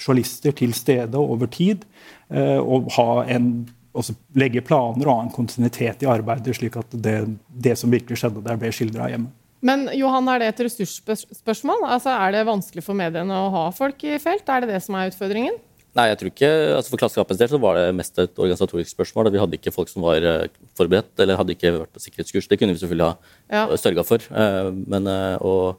journalister 0.00 0.54
til 0.56 0.74
stede 0.76 1.20
over 1.20 1.50
tid. 1.50 1.84
Eh, 2.30 2.58
og 2.58 2.90
en, 3.30 3.48
legge 4.38 4.62
planer 4.66 5.06
og 5.06 5.12
ha 5.12 5.24
en 5.24 5.34
kontinuitet 5.34 6.02
i 6.02 6.10
arbeidet, 6.10 6.56
slik 6.58 6.78
at 6.80 6.94
det, 6.98 7.18
det 7.48 7.76
som 7.78 7.92
virkelig 7.92 8.20
skjedde 8.20 8.44
der, 8.46 8.58
ble 8.60 8.72
skildra 8.74 9.10
hjemme. 9.12 9.30
Men 9.64 9.86
Johan, 9.96 10.26
er 10.28 10.42
det 10.42 10.48
et 10.50 10.66
ressursspørsmål? 10.66 11.86
Altså, 11.88 12.12
er 12.12 12.34
det 12.34 12.48
vanskelig 12.48 12.82
for 12.84 12.98
mediene 12.98 13.38
å 13.46 13.52
ha 13.54 13.68
folk 13.72 14.02
i 14.04 14.18
felt? 14.20 14.44
Er 14.50 14.64
det 14.64 14.74
det 14.74 14.82
som 14.84 14.98
er 14.98 15.08
utfordringen? 15.08 15.56
Nei, 15.94 16.08
jeg 16.10 16.18
tror 16.18 16.30
ikke, 16.32 16.48
altså 16.74 16.90
For 16.90 17.00
Klassekampens 17.00 17.38
del 17.38 17.48
så 17.52 17.60
var 17.62 17.78
det 17.78 17.94
mest 17.94 18.18
et 18.18 18.34
organisatorisk 18.34 18.90
spørsmål. 18.90 19.30
Vi 19.30 19.40
hadde 19.40 19.56
ikke 19.60 19.72
folk 19.72 19.88
som 19.88 20.04
var 20.04 20.26
eh, 20.26 20.50
forberedt 20.76 21.22
eller 21.22 21.38
hadde 21.38 21.54
ikke 21.54 21.72
vært 21.78 21.94
på 21.94 22.02
sikkerhetskurs. 22.02 22.50
Det 22.50 22.58
kunne 22.60 22.74
vi 22.74 22.82
selvfølgelig 22.82 23.06
ha 23.06 23.62
ja. 23.62 23.78
sørga 23.78 24.04
for. 24.04 24.26
Men, 24.90 25.08
og, 25.38 25.78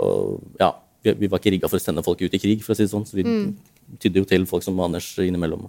og, 0.00 0.40
ja, 0.58 0.72
vi, 1.04 1.14
vi, 1.20 1.30
var 1.30 1.42
ikke 1.42 1.54
rigga 1.54 1.70
for 1.70 1.80
å 1.80 1.84
sende 1.84 2.04
folk 2.06 2.22
ut 2.24 2.34
i 2.34 2.40
krig, 2.42 2.64
for 2.64 2.74
å 2.74 2.78
si 2.78 2.86
det 2.86 2.92
sånn. 2.92 3.06
Så 3.08 3.18
vi 3.18 3.26
mm. 3.26 3.48
tydde 4.02 4.22
jo 4.22 4.28
til 4.28 4.46
folk 4.50 4.64
som 4.66 4.80
Anders 4.84 5.12
innimellom. 5.22 5.68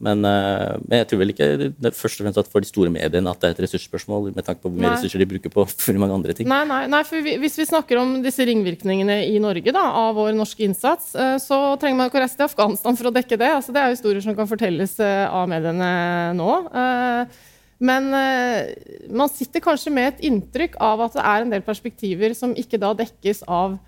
Men, 0.00 0.22
uh, 0.24 0.80
men, 0.86 1.02
jeg 1.02 1.08
tror 1.10 1.20
vel 1.20 1.32
ikke 1.34 1.46
det 1.60 1.92
først 1.92 2.20
og 2.20 2.24
fremst 2.24 2.40
at 2.40 2.48
for 2.48 2.64
de 2.64 2.68
store 2.70 2.92
mediene 2.92 3.28
at 3.28 3.42
det 3.42 3.50
er 3.50 3.56
et 3.56 3.62
ressursspørsmål, 3.66 4.30
med 4.32 4.46
tanke 4.46 4.62
på 4.62 4.70
hvor 4.70 4.80
mye 4.80 4.94
ressurser 4.94 5.20
de 5.20 5.28
bruker 5.28 5.52
på 5.52 5.66
for 5.84 6.00
mange 6.00 6.16
andre 6.16 6.36
ting. 6.36 6.48
Nei, 6.48 6.62
nei, 6.68 6.86
nei 6.88 7.02
for 7.04 7.20
vi, 7.24 7.36
Hvis 7.42 7.58
vi 7.60 7.68
snakker 7.68 8.00
om 8.00 8.16
disse 8.24 8.46
ringvirkningene 8.48 9.20
i 9.28 9.36
Norge 9.42 9.74
da, 9.76 9.84
av 10.06 10.16
vår 10.16 10.32
norske 10.38 10.64
innsats, 10.64 11.12
uh, 11.18 11.36
så 11.42 11.60
trenger 11.80 12.00
man 12.00 12.08
ikke 12.08 12.22
å 12.22 12.24
reise 12.24 12.40
til 12.40 12.48
Afghanistan 12.48 12.96
for 12.96 13.10
å 13.10 13.14
dekke 13.18 13.40
det. 13.44 13.52
Altså, 13.58 13.76
det 13.76 13.84
er 13.84 13.92
historier 13.92 14.24
som 14.24 14.36
kan 14.38 14.48
fortelles 14.48 14.96
uh, 15.04 15.28
av 15.28 15.52
mediene 15.52 15.92
nå. 16.38 16.50
Men 17.80 18.10
man 19.08 19.30
sitter 19.32 19.62
kanskje 19.64 19.88
med 19.96 20.10
et 20.10 20.18
inntrykk 20.28 20.74
av 20.84 21.00
at 21.00 21.14
det 21.16 21.22
er 21.24 21.46
en 21.46 21.52
del 21.54 21.62
perspektiver 21.64 22.34
som 22.36 22.52
ikke 22.52 22.76
da 22.76 22.90
dekkes 22.98 23.40
av 23.48 23.78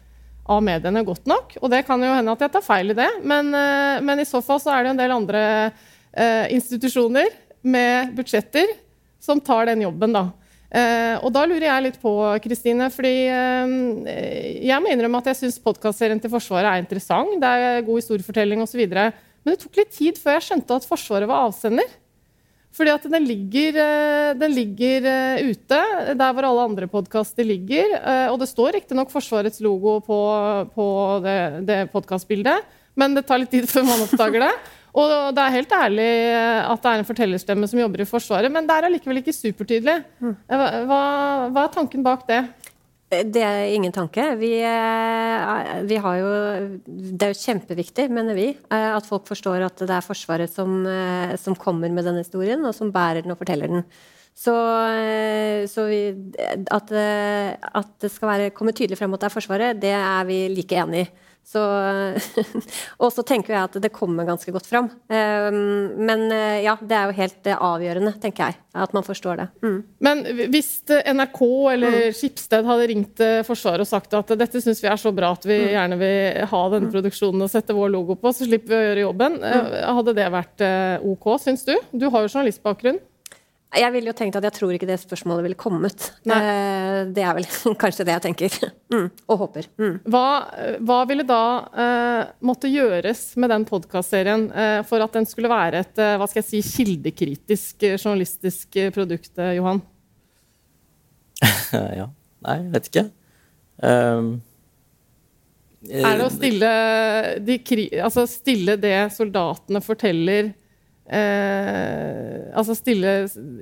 av 0.51 0.63
mediene 0.65 1.05
godt 1.07 1.29
nok. 1.31 1.57
Og 1.63 1.71
det 1.73 1.85
kan 1.87 2.03
jo 2.03 2.13
hende 2.13 2.35
at 2.35 2.45
jeg 2.45 2.53
tar 2.55 2.65
feil 2.67 2.93
i 2.93 2.99
det, 2.99 3.09
men, 3.23 3.53
eh, 3.55 4.03
men 4.03 4.23
i 4.23 4.29
så 4.29 4.43
fall 4.45 4.61
så 4.63 4.75
er 4.75 4.85
det 4.85 4.95
en 4.95 5.03
del 5.03 5.15
andre 5.15 5.43
eh, 5.71 6.47
institusjoner 6.57 7.31
med 7.63 8.15
budsjetter 8.17 8.75
som 9.23 9.41
tar 9.41 9.69
den 9.71 9.85
jobben, 9.87 10.15
da. 10.17 10.31
Eh, 10.73 11.19
og 11.21 11.29
da 11.35 11.45
lurer 11.45 11.67
jeg 11.67 11.85
litt 11.85 11.99
på, 12.01 12.13
Kristine, 12.43 12.89
fordi 12.93 13.13
eh, 13.29 14.63
jeg 14.65 14.81
må 14.81 14.91
innrømme 14.91 15.21
at 15.21 15.29
jeg 15.31 15.43
syns 15.43 15.61
podkastserien 15.63 16.21
til 16.21 16.33
Forsvaret 16.33 16.71
er 16.71 16.83
interessant. 16.83 17.37
Det 17.41 17.51
er 17.51 17.85
god 17.87 18.01
historiefortelling 18.01 18.65
osv. 18.65 18.81
Men 18.89 19.53
det 19.53 19.59
tok 19.61 19.83
litt 19.83 19.93
tid 19.93 20.21
før 20.21 20.39
jeg 20.39 20.49
skjønte 20.49 20.81
at 20.81 20.89
Forsvaret 20.89 21.29
var 21.29 21.51
avsender. 21.51 21.99
Fordi 22.73 22.93
at 22.95 23.05
den 23.05 23.27
ligger, 23.29 23.77
eh, 23.77 24.35
den 24.41 24.55
ligger, 24.57 25.05
eh, 25.05 25.51
ute, 25.53 25.81
der 26.17 26.33
hvor 26.33 26.47
alle 26.49 26.69
andre 26.71 26.89
podkaster 26.89 27.45
ligger. 27.45 27.97
Eh, 28.01 28.29
og 28.33 28.39
det 28.41 28.49
står 28.49 28.79
riktignok 28.79 29.13
Forsvarets 29.13 29.61
logo 29.61 29.99
på, 30.01 30.21
på 30.73 30.87
det, 31.25 31.67
det 31.69 31.81
podkastbildet, 31.93 32.65
men 32.97 33.15
det 33.15 33.27
tar 33.29 33.43
litt 33.43 33.53
tid 33.53 33.69
før 33.69 33.85
man 33.89 34.07
oppdager 34.07 34.49
det. 34.49 34.55
Og 34.93 35.09
det 35.33 35.41
er 35.41 35.55
helt 35.55 35.71
ærlig 35.73 36.07
at 36.37 36.83
det 36.85 36.91
er 36.91 36.99
en 37.01 37.07
fortellerstemme 37.09 37.65
som 37.65 37.79
jobber 37.81 38.03
i 38.03 38.05
Forsvaret, 38.05 38.53
men 38.53 38.67
det 38.69 38.75
er 38.77 38.85
allikevel 38.91 39.23
ikke 39.23 39.33
supertydelig. 39.33 39.95
Mm. 40.21 40.35
Hva, 40.53 40.99
hva 41.49 41.63
er 41.63 41.71
tanken 41.73 42.05
bak 42.05 42.27
det? 42.29 42.43
Det 43.13 43.43
er 43.45 43.67
ingen 43.75 43.93
tanke. 43.93 44.25
Vi, 44.41 44.55
eh, 44.65 45.83
vi, 45.85 45.99
har 46.01 46.17
jo 46.17 46.31
Det 46.87 47.27
er 47.27 47.35
jo 47.35 47.43
kjempeviktig, 47.43 48.09
mener 48.09 48.35
vi, 48.35 48.47
eh, 48.57 48.89
at 48.97 49.05
folk 49.05 49.27
forstår 49.29 49.67
at 49.67 49.85
det 49.85 49.93
er 49.93 50.07
Forsvaret 50.07 50.49
som, 50.49 50.87
eh, 50.87 51.37
som 51.37 51.55
kommer 51.55 51.93
med 51.93 52.07
denne 52.09 52.25
historien, 52.25 52.65
og 52.65 52.75
som 52.75 52.93
bærer 52.93 53.23
den 53.23 53.35
og 53.35 53.39
forteller 53.39 53.69
den. 53.69 53.85
Så, 54.33 54.55
så 55.69 55.83
vi, 55.91 55.99
at, 56.73 56.93
at, 56.93 57.89
det 58.01 58.11
skal 58.11 58.29
være, 58.31 58.51
komme 58.57 58.73
tydelig 58.73 58.97
frem 58.97 59.13
at 59.13 59.21
det 59.21 59.29
er 59.29 59.35
Forsvaret, 59.35 59.83
det 59.83 59.93
er 59.93 60.25
vi 60.25 60.49
like 60.49 60.73
enig 60.73 61.03
i. 61.03 61.11
Så, 61.45 61.61
og 63.03 63.11
så 63.13 63.25
tenker 63.27 63.53
jeg 63.53 63.67
at 63.67 63.77
det 63.83 63.91
kommer 63.93 64.27
ganske 64.29 64.53
godt 64.55 64.69
fram. 64.71 64.89
Ehm, 65.13 65.99
men 66.07 66.25
eh, 66.33 66.63
ja, 66.65 66.77
det 66.81 66.97
er 66.97 67.11
jo 67.11 67.17
helt 67.19 67.51
eh, 67.51 67.65
avgjørende, 67.69 68.15
tenker 68.23 68.47
jeg, 68.53 68.59
at 68.85 68.95
man 68.97 69.05
forstår 69.07 69.43
det. 69.43 69.49
Mm. 69.65 69.79
Men 70.07 70.23
hvis 70.55 70.71
NRK 70.89 71.43
eller 71.75 71.99
mm. 71.99 72.17
Skipsted 72.17 72.69
hadde 72.71 72.89
ringt 72.93 73.25
eh, 73.25 73.43
Forsvaret 73.47 73.85
og 73.85 73.91
sagt 73.91 74.17
at 74.17 74.33
dette 74.39 74.63
syns 74.65 74.81
vi 74.85 74.91
er 74.93 75.01
så 75.01 75.13
bra 75.15 75.35
at 75.37 75.47
vi 75.49 75.59
mm. 75.61 75.69
gjerne 75.75 76.01
vil 76.01 76.51
ha 76.55 76.63
denne 76.73 76.89
mm. 76.89 76.95
produksjonen 76.97 77.45
og 77.45 77.53
sette 77.53 77.77
vår 77.77 77.93
logo 77.99 78.17
på, 78.17 78.33
så 78.33 78.49
slipper 78.49 78.73
vi 78.73 78.79
å 78.79 78.85
gjøre 78.87 79.07
jobben, 79.07 79.41
hadde 79.43 80.17
det 80.17 80.29
vært 80.33 80.65
OK, 81.05 81.33
syns 81.43 81.67
du? 81.69 81.75
Du 81.91 82.09
har 82.09 82.25
jo 82.25 82.31
journalistbakgrunn. 82.31 83.03
Jeg 83.73 83.89
ville 83.95 84.11
jo 84.11 84.17
tenkt 84.17 84.37
at 84.37 84.45
jeg 84.45 84.53
tror 84.53 84.75
ikke 84.77 84.89
det 84.89 84.99
spørsmålet 85.01 85.47
ville 85.47 85.57
kommet. 85.57 86.11
Eh, 86.29 86.99
det 87.09 87.23
er 87.25 87.37
vel 87.39 87.47
kanskje 87.83 88.05
det 88.05 88.17
jeg 88.19 88.25
tenker. 88.27 88.57
Mm, 88.93 89.07
og 89.33 89.41
håper. 89.47 89.69
Mm. 89.81 89.95
Hva, 90.13 90.27
hva, 90.85 90.99
ville 91.09 91.25
da 91.29 91.45
eh, 91.73 92.35
måtte 92.45 92.69
gjøres 92.69 93.25
med 93.41 93.53
den 93.55 93.65
podkastserien 93.69 94.51
eh, 94.53 94.79
for 94.89 95.05
at 95.05 95.17
den 95.17 95.29
skulle 95.29 95.51
være 95.53 95.87
et 95.87 96.03
eh, 96.05 96.19
hva 96.21 96.29
skal 96.29 96.43
jeg 96.43 96.51
si, 96.51 96.63
kildekritisk 96.83 97.89
eh, 97.89 97.97
journalistisk 97.97 98.77
eh, 98.77 98.93
produkt, 98.93 99.33
Johan? 99.57 99.81
ja. 102.01 102.11
Nei, 102.43 102.59
jeg 102.59 102.73
vet 102.75 102.91
ikke. 102.91 103.09
Um, 103.83 104.33
er 105.89 106.19
det 106.19 106.27
å 106.27 106.31
stille, 106.31 106.73
de, 107.43 107.57
altså 108.05 108.27
stille 108.31 108.77
det 108.79 108.97
soldatene 109.17 109.81
forteller 109.83 110.53
Eh, 111.13 112.53
altså 112.57 112.77
stille 112.79 113.17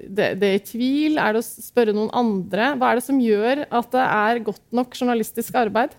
det, 0.07 0.35
det, 0.39 0.51
i 0.55 0.63
tvil? 0.63 1.19
Er 1.19 1.35
det 1.35 1.43
å 1.43 1.47
spørre 1.47 1.95
noen 1.97 2.13
andre? 2.15 2.75
Hva 2.79 2.93
er 2.93 3.01
det 3.01 3.07
som 3.09 3.19
gjør 3.23 3.65
at 3.67 3.89
det 3.95 4.05
er 4.05 4.45
godt 4.47 4.63
nok 4.77 4.95
journalistisk 4.99 5.59
arbeid? 5.59 5.97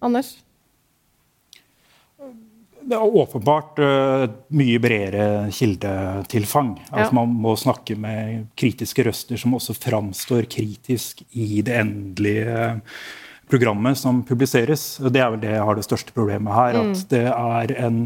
Anders? 0.00 0.38
Det 2.80 2.96
er 2.96 3.16
åpenbart 3.20 3.78
uh, 3.84 4.24
mye 4.56 4.80
bredere 4.80 5.50
kildetilfang. 5.52 6.72
Altså, 6.88 7.10
ja. 7.10 7.16
Man 7.18 7.34
må 7.44 7.52
snakke 7.60 7.94
med 8.00 8.48
kritiske 8.58 9.04
røster 9.04 9.40
som 9.40 9.58
også 9.58 9.76
framstår 9.76 10.48
kritisk 10.50 11.20
i 11.36 11.60
det 11.66 11.76
endelige 11.76 12.72
programmet 13.52 14.00
som 14.00 14.24
publiseres. 14.24 14.94
Det 15.12 15.20
er 15.20 15.28
vel 15.34 15.44
det 15.44 15.52
jeg 15.52 15.68
har 15.68 15.76
det 15.76 15.86
største 15.86 16.16
problemet 16.16 16.56
her. 16.56 16.80
Mm. 16.80 16.92
At 16.94 17.08
det 17.12 17.26
er 17.28 17.76
en 17.84 18.04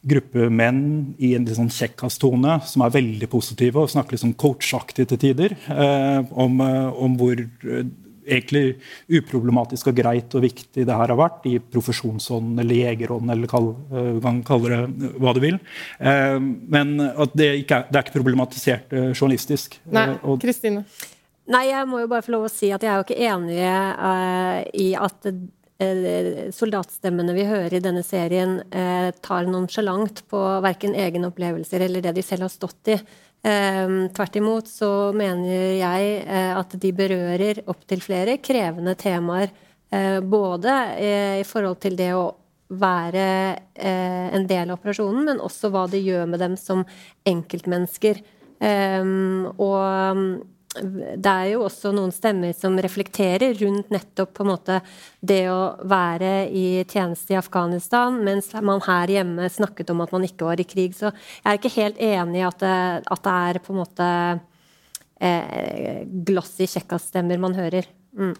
gruppe 0.00 0.48
menn 0.48 1.14
i 1.20 1.34
en 1.36 1.44
litt 1.44 1.58
sånn 1.58 1.72
kjekkastone 1.72 2.58
som 2.66 2.84
er 2.84 2.94
veldig 2.94 3.28
positive 3.30 3.82
og 3.82 3.90
snakker 3.92 4.16
litt 4.16 4.22
sånn 4.22 4.38
coachaktig 4.40 5.10
til 5.10 5.20
tider 5.20 5.56
eh, 5.68 6.20
om, 6.30 6.56
eh, 6.64 7.02
om, 7.04 7.18
hvor 7.20 7.36
eh, 7.36 7.90
egentlig 8.30 8.78
uproblematisk 9.20 9.90
og 9.90 9.98
greit 10.00 10.36
og 10.38 10.44
viktig 10.46 10.86
det 10.86 10.96
her 10.96 11.12
har 11.12 11.20
vært 11.20 11.44
i 11.50 11.56
profesjonsånden 11.60 12.62
eller 12.62 12.80
jegerånden, 12.80 13.32
eller 13.34 13.50
kall, 13.50 13.72
uh, 13.90 14.20
kan 14.22 14.42
kalle 14.46 14.70
det 14.70 15.12
hva 15.18 15.32
du 15.34 15.40
vil. 15.42 15.56
Eh, 15.98 16.36
men 16.40 16.94
at 17.00 17.34
det, 17.34 17.48
ikke 17.64 17.80
er, 17.80 17.88
det 17.88 17.98
er 17.98 18.06
ikke 18.06 18.18
problematisert 18.20 18.94
journalistisk. 19.16 19.80
Nei, 19.90 20.12
Kristine? 20.40 20.84
Nei, 21.50 21.64
jeg 21.72 21.88
må 21.90 22.04
jo 22.04 22.10
bare 22.12 22.22
få 22.22 22.36
lov 22.36 22.46
å 22.46 22.52
si 22.52 22.70
at 22.70 22.84
jeg 22.86 22.92
er 22.92 23.00
jo 23.00 23.08
ikke 23.08 23.32
enig 23.32 24.84
i 24.84 24.92
at 24.94 25.32
Eh, 25.32 25.59
soldatstemmene 25.80 27.34
vi 27.34 27.46
hører 27.48 27.78
i 27.78 27.82
denne 27.82 28.02
serien, 28.04 28.58
eh, 28.70 29.10
tar 29.24 29.48
nonsjalant 29.48 30.22
på 30.28 30.40
verken 30.60 30.94
egne 30.94 31.30
opplevelser 31.30 31.80
eller 31.86 32.04
det 32.04 32.12
de 32.18 32.24
selv 32.24 32.42
har 32.46 32.52
stått 32.52 32.92
i. 32.92 32.98
Eh, 33.42 33.88
tvert 34.12 34.36
imot 34.36 34.68
så 34.68 35.12
mener 35.16 35.78
jeg 35.78 36.10
eh, 36.26 36.52
at 36.56 36.76
de 36.76 36.92
berører 36.92 37.62
opptil 37.72 38.04
flere 38.04 38.36
krevende 38.44 38.94
temaer. 38.94 39.48
Eh, 39.90 40.20
både 40.20 40.76
i 41.40 41.44
forhold 41.48 41.80
til 41.80 41.96
det 41.98 42.12
å 42.14 42.28
være 42.70 43.24
eh, 43.74 44.28
en 44.36 44.46
del 44.46 44.70
av 44.70 44.78
operasjonen, 44.78 45.24
men 45.26 45.40
også 45.42 45.72
hva 45.72 45.86
det 45.90 46.04
gjør 46.04 46.28
med 46.30 46.44
dem 46.44 46.56
som 46.60 46.84
enkeltmennesker. 47.26 48.20
og 48.60 50.44
det 50.70 51.30
er 51.30 51.48
jo 51.50 51.64
også 51.66 51.90
noen 51.90 52.12
stemmer 52.14 52.52
som 52.54 52.76
reflekterer 52.78 53.56
rundt 53.58 53.88
nettopp 53.90 54.36
på 54.36 54.44
en 54.44 54.50
måte 54.52 54.76
det 55.18 55.42
å 55.50 55.74
være 55.82 56.44
i 56.46 56.84
tjeneste 56.84 57.34
i 57.34 57.38
Afghanistan, 57.40 58.20
mens 58.22 58.52
man 58.54 58.82
her 58.86 59.10
hjemme 59.10 59.48
snakket 59.50 59.90
om 59.90 60.04
at 60.04 60.14
man 60.14 60.26
ikke 60.28 60.46
var 60.46 60.62
i 60.62 60.68
krig. 60.68 60.94
Så 60.94 61.10
jeg 61.10 61.48
er 61.50 61.58
ikke 61.58 61.74
helt 61.74 61.98
enig 61.98 62.42
i 62.42 62.46
at 62.46 62.62
at 62.62 63.24
det 63.26 63.34
er 63.50 63.60
på 63.64 63.74
en 63.74 63.80
måte 63.82 64.06
eh, 65.20 66.06
kjekka 66.70 67.00
stemmer 67.02 67.42
man 67.42 67.58
hører. 67.58 67.90
Mm. 68.14 68.36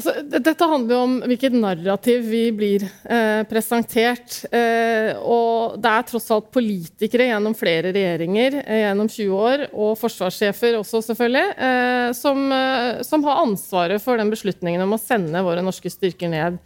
Altså, 0.00 0.14
dette 0.24 0.64
handler 0.64 0.94
jo 0.94 0.98
om 1.04 1.14
hvilket 1.28 1.52
narrativ 1.60 2.22
vi 2.30 2.46
blir 2.56 2.86
eh, 3.04 3.42
presentert. 3.44 4.38
Eh, 4.48 5.10
og 5.20 5.74
det 5.76 5.90
er 5.92 6.06
tross 6.08 6.30
alt 6.32 6.46
politikere 6.54 7.26
gjennom 7.28 7.52
flere 7.58 7.90
regjeringer 7.92 8.62
eh, 8.62 8.78
gjennom 8.86 9.10
20 9.12 9.34
år, 9.36 9.64
og 9.76 9.98
forsvarssjefer 10.00 10.78
også, 10.78 11.02
selvfølgelig, 11.10 11.50
eh, 11.66 12.06
som, 12.16 12.40
eh, 12.56 13.02
som, 13.04 13.26
har 13.28 13.42
ansvaret 13.42 14.00
for 14.00 14.16
den 14.16 14.32
beslutningen 14.32 14.80
om 14.86 14.96
å 14.96 14.98
sende 15.02 15.42
våre 15.44 15.64
norske 15.66 15.92
styrker 15.92 16.32
ned. 16.32 16.56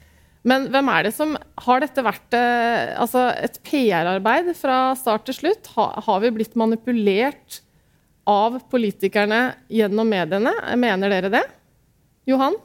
Men 0.47 0.69
hvem 0.71 0.91
er 0.93 1.07
det 1.07 1.15
som 1.17 1.33
Har 1.65 1.81
dette 1.83 2.05
vært 2.05 2.37
eh, 2.37 2.93
altså 3.01 3.25
et 3.35 3.59
PR-arbeid 3.67 4.53
fra 4.61 4.93
start 5.01 5.27
til 5.27 5.39
slutt? 5.41 5.73
Ha, 5.75 5.89
har 6.07 6.23
vi 6.23 6.31
blitt 6.37 6.55
manipulert 6.61 7.59
av 8.31 8.61
politikerne 8.71 9.43
gjennom 9.75 10.07
mediene? 10.07 10.55
Mener 10.79 11.17
dere 11.17 11.33
det? 11.35 11.43
Johan? 12.31 12.61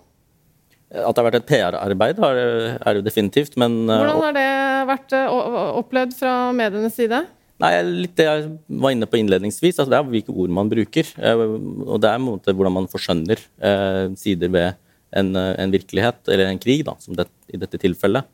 At 0.90 1.14
det 1.14 1.22
har 1.22 1.28
vært 1.28 1.40
et 1.42 1.50
PR-arbeid, 1.50 2.22
er 2.26 2.98
det 2.98 3.06
definitivt, 3.06 3.58
men 3.62 3.84
eh, 3.86 4.00
Hvordan 4.00 4.24
har 4.24 4.38
det 4.38 4.48
vært 4.90 5.14
eh, 5.14 5.36
opplevd 5.82 6.16
fra 6.18 6.34
medienes 6.56 6.98
side? 6.98 7.22
Nei, 7.60 7.72
litt 7.84 8.16
det 8.18 8.26
jeg 8.26 8.48
var 8.82 8.96
inne 8.96 9.08
på 9.10 9.20
innledningsvis. 9.20 9.78
altså 9.78 9.92
Det 9.92 10.00
er 10.00 10.10
hvilke 10.10 10.34
ord 10.34 10.54
man 10.56 10.72
bruker. 10.72 11.12
Eh, 11.20 11.44
og 11.86 12.02
det 12.02 12.10
er 12.10 12.18
en 12.18 12.26
måte, 12.26 12.56
hvordan 12.56 12.78
man 12.80 12.90
forskjønner 12.90 13.44
sider 14.18 14.54
ved 14.56 14.80
en, 15.20 15.34
en, 15.36 15.72
virkelighet, 15.74 16.22
eller 16.30 16.50
en 16.50 16.62
krig, 16.62 16.84
da, 16.86 16.96
som 17.02 17.18
det, 17.18 17.28
i 17.54 17.60
dette 17.62 17.80
tilfellet. 17.82 18.26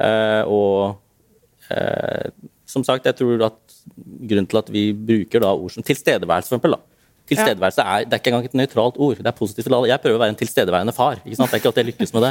Eh, 0.00 0.42
og 0.48 1.72
eh, 1.72 2.30
som 2.70 2.84
sagt, 2.86 3.08
jeg 3.08 3.18
tror 3.18 3.48
at 3.50 3.80
grunnen 3.96 4.48
til 4.48 4.60
at 4.60 4.70
vi 4.72 4.84
bruker 4.94 5.42
da 5.42 5.52
ord 5.52 5.74
som 5.74 5.84
tilstedeværelse, 5.86 6.48
for 6.48 6.60
eksempel, 6.60 6.76
da, 6.76 6.89
Tilstedeværelse 7.30 7.82
er, 7.86 8.04
det 8.08 8.16
er 8.16 8.20
ikke 8.20 8.30
engang 8.32 8.46
et 8.48 8.54
nøytralt 8.58 8.96
ord. 8.98 9.18
Det 9.22 9.30
er 9.30 9.36
positivt 9.36 9.68
til 9.68 9.74
alle. 9.76 9.88
Jeg 9.92 10.02
prøver 10.02 10.18
å 10.18 10.22
være 10.24 10.32
en 10.34 10.38
tilstedeværende 10.40 10.94
far. 10.96 11.20
ikke 11.22 11.36
sant? 11.38 11.52
Det 11.52 11.58
er 11.58 11.62
ikke 11.62 11.70
at 11.70 11.76
jeg 11.78 11.88
lykkes 11.90 12.12
med 12.16 12.24
det, 12.26 12.30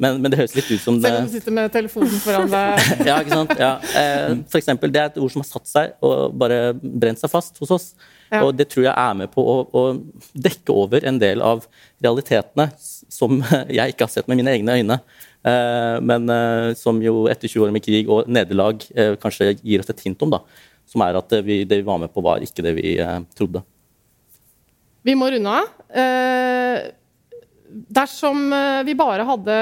men, 0.00 0.20
men 0.22 0.32
det 0.32 0.38
høres 0.40 0.54
litt 0.56 0.70
ut 0.70 0.80
som 0.80 0.96
det 0.96 1.10
Selv 1.10 1.20
om 1.20 1.28
du 1.28 1.34
sitter 1.34 1.56
med 1.58 1.74
telefonen 1.74 2.22
foran 2.24 2.54
deg. 2.54 2.86
ja, 3.10 3.18
ikke 3.20 3.36
sant. 3.36 3.52
Ja. 3.60 3.72
Eh, 4.00 4.38
for 4.48 4.60
eksempel, 4.62 4.94
det 4.94 5.02
er 5.02 5.12
et 5.12 5.20
ord 5.20 5.34
som 5.34 5.44
har 5.44 5.50
satt 5.50 5.68
seg 5.68 6.08
og 6.08 6.38
bare 6.40 6.72
brent 6.80 7.20
seg 7.20 7.32
fast 7.32 7.60
hos 7.60 7.76
oss. 7.76 7.86
Ja. 8.32 8.40
Og 8.40 8.56
det 8.56 8.70
tror 8.72 8.86
jeg 8.86 8.94
er 8.94 9.20
med 9.20 9.32
på 9.32 9.44
å, 9.44 9.58
å, 9.68 9.84
dekke 10.32 10.72
over 10.72 11.04
en 11.08 11.20
del 11.20 11.44
av 11.44 11.68
realitetene 12.04 12.70
som 12.80 13.42
jeg 13.78 13.92
ikke 13.92 14.08
har 14.08 14.16
sett 14.16 14.32
med 14.32 14.40
mine 14.40 14.56
egne 14.56 14.80
øyne. 14.80 15.00
Eh, 15.44 15.96
men 16.08 16.28
eh, 16.32 16.74
som 16.80 17.04
jo 17.04 17.26
etter 17.28 17.52
20 17.52 17.68
år 17.68 17.76
med 17.76 17.84
krig 17.84 18.08
og 18.08 18.28
nederlag 18.32 18.80
kanskje 19.20 19.58
gir 19.60 19.84
oss 19.84 19.92
et 19.92 20.06
hint 20.08 20.24
om. 20.24 20.38
da, 20.38 20.44
Som 20.88 21.04
er 21.04 21.20
at 21.20 21.42
vi, 21.44 21.66
det 21.68 21.82
vi 21.82 21.90
var 21.90 22.00
med 22.00 22.14
på, 22.14 22.24
var 22.24 22.40
ikke 22.40 22.64
det 22.64 22.78
vi 22.80 22.96
trodde. 23.36 23.68
Vi 25.06 25.14
må 25.18 25.28
runde 25.30 25.52
av. 25.60 25.68
Eh, 25.94 26.88
dersom 27.68 28.48
eh, 28.52 28.82
vi 28.88 28.96
bare 28.98 29.26
hadde 29.28 29.58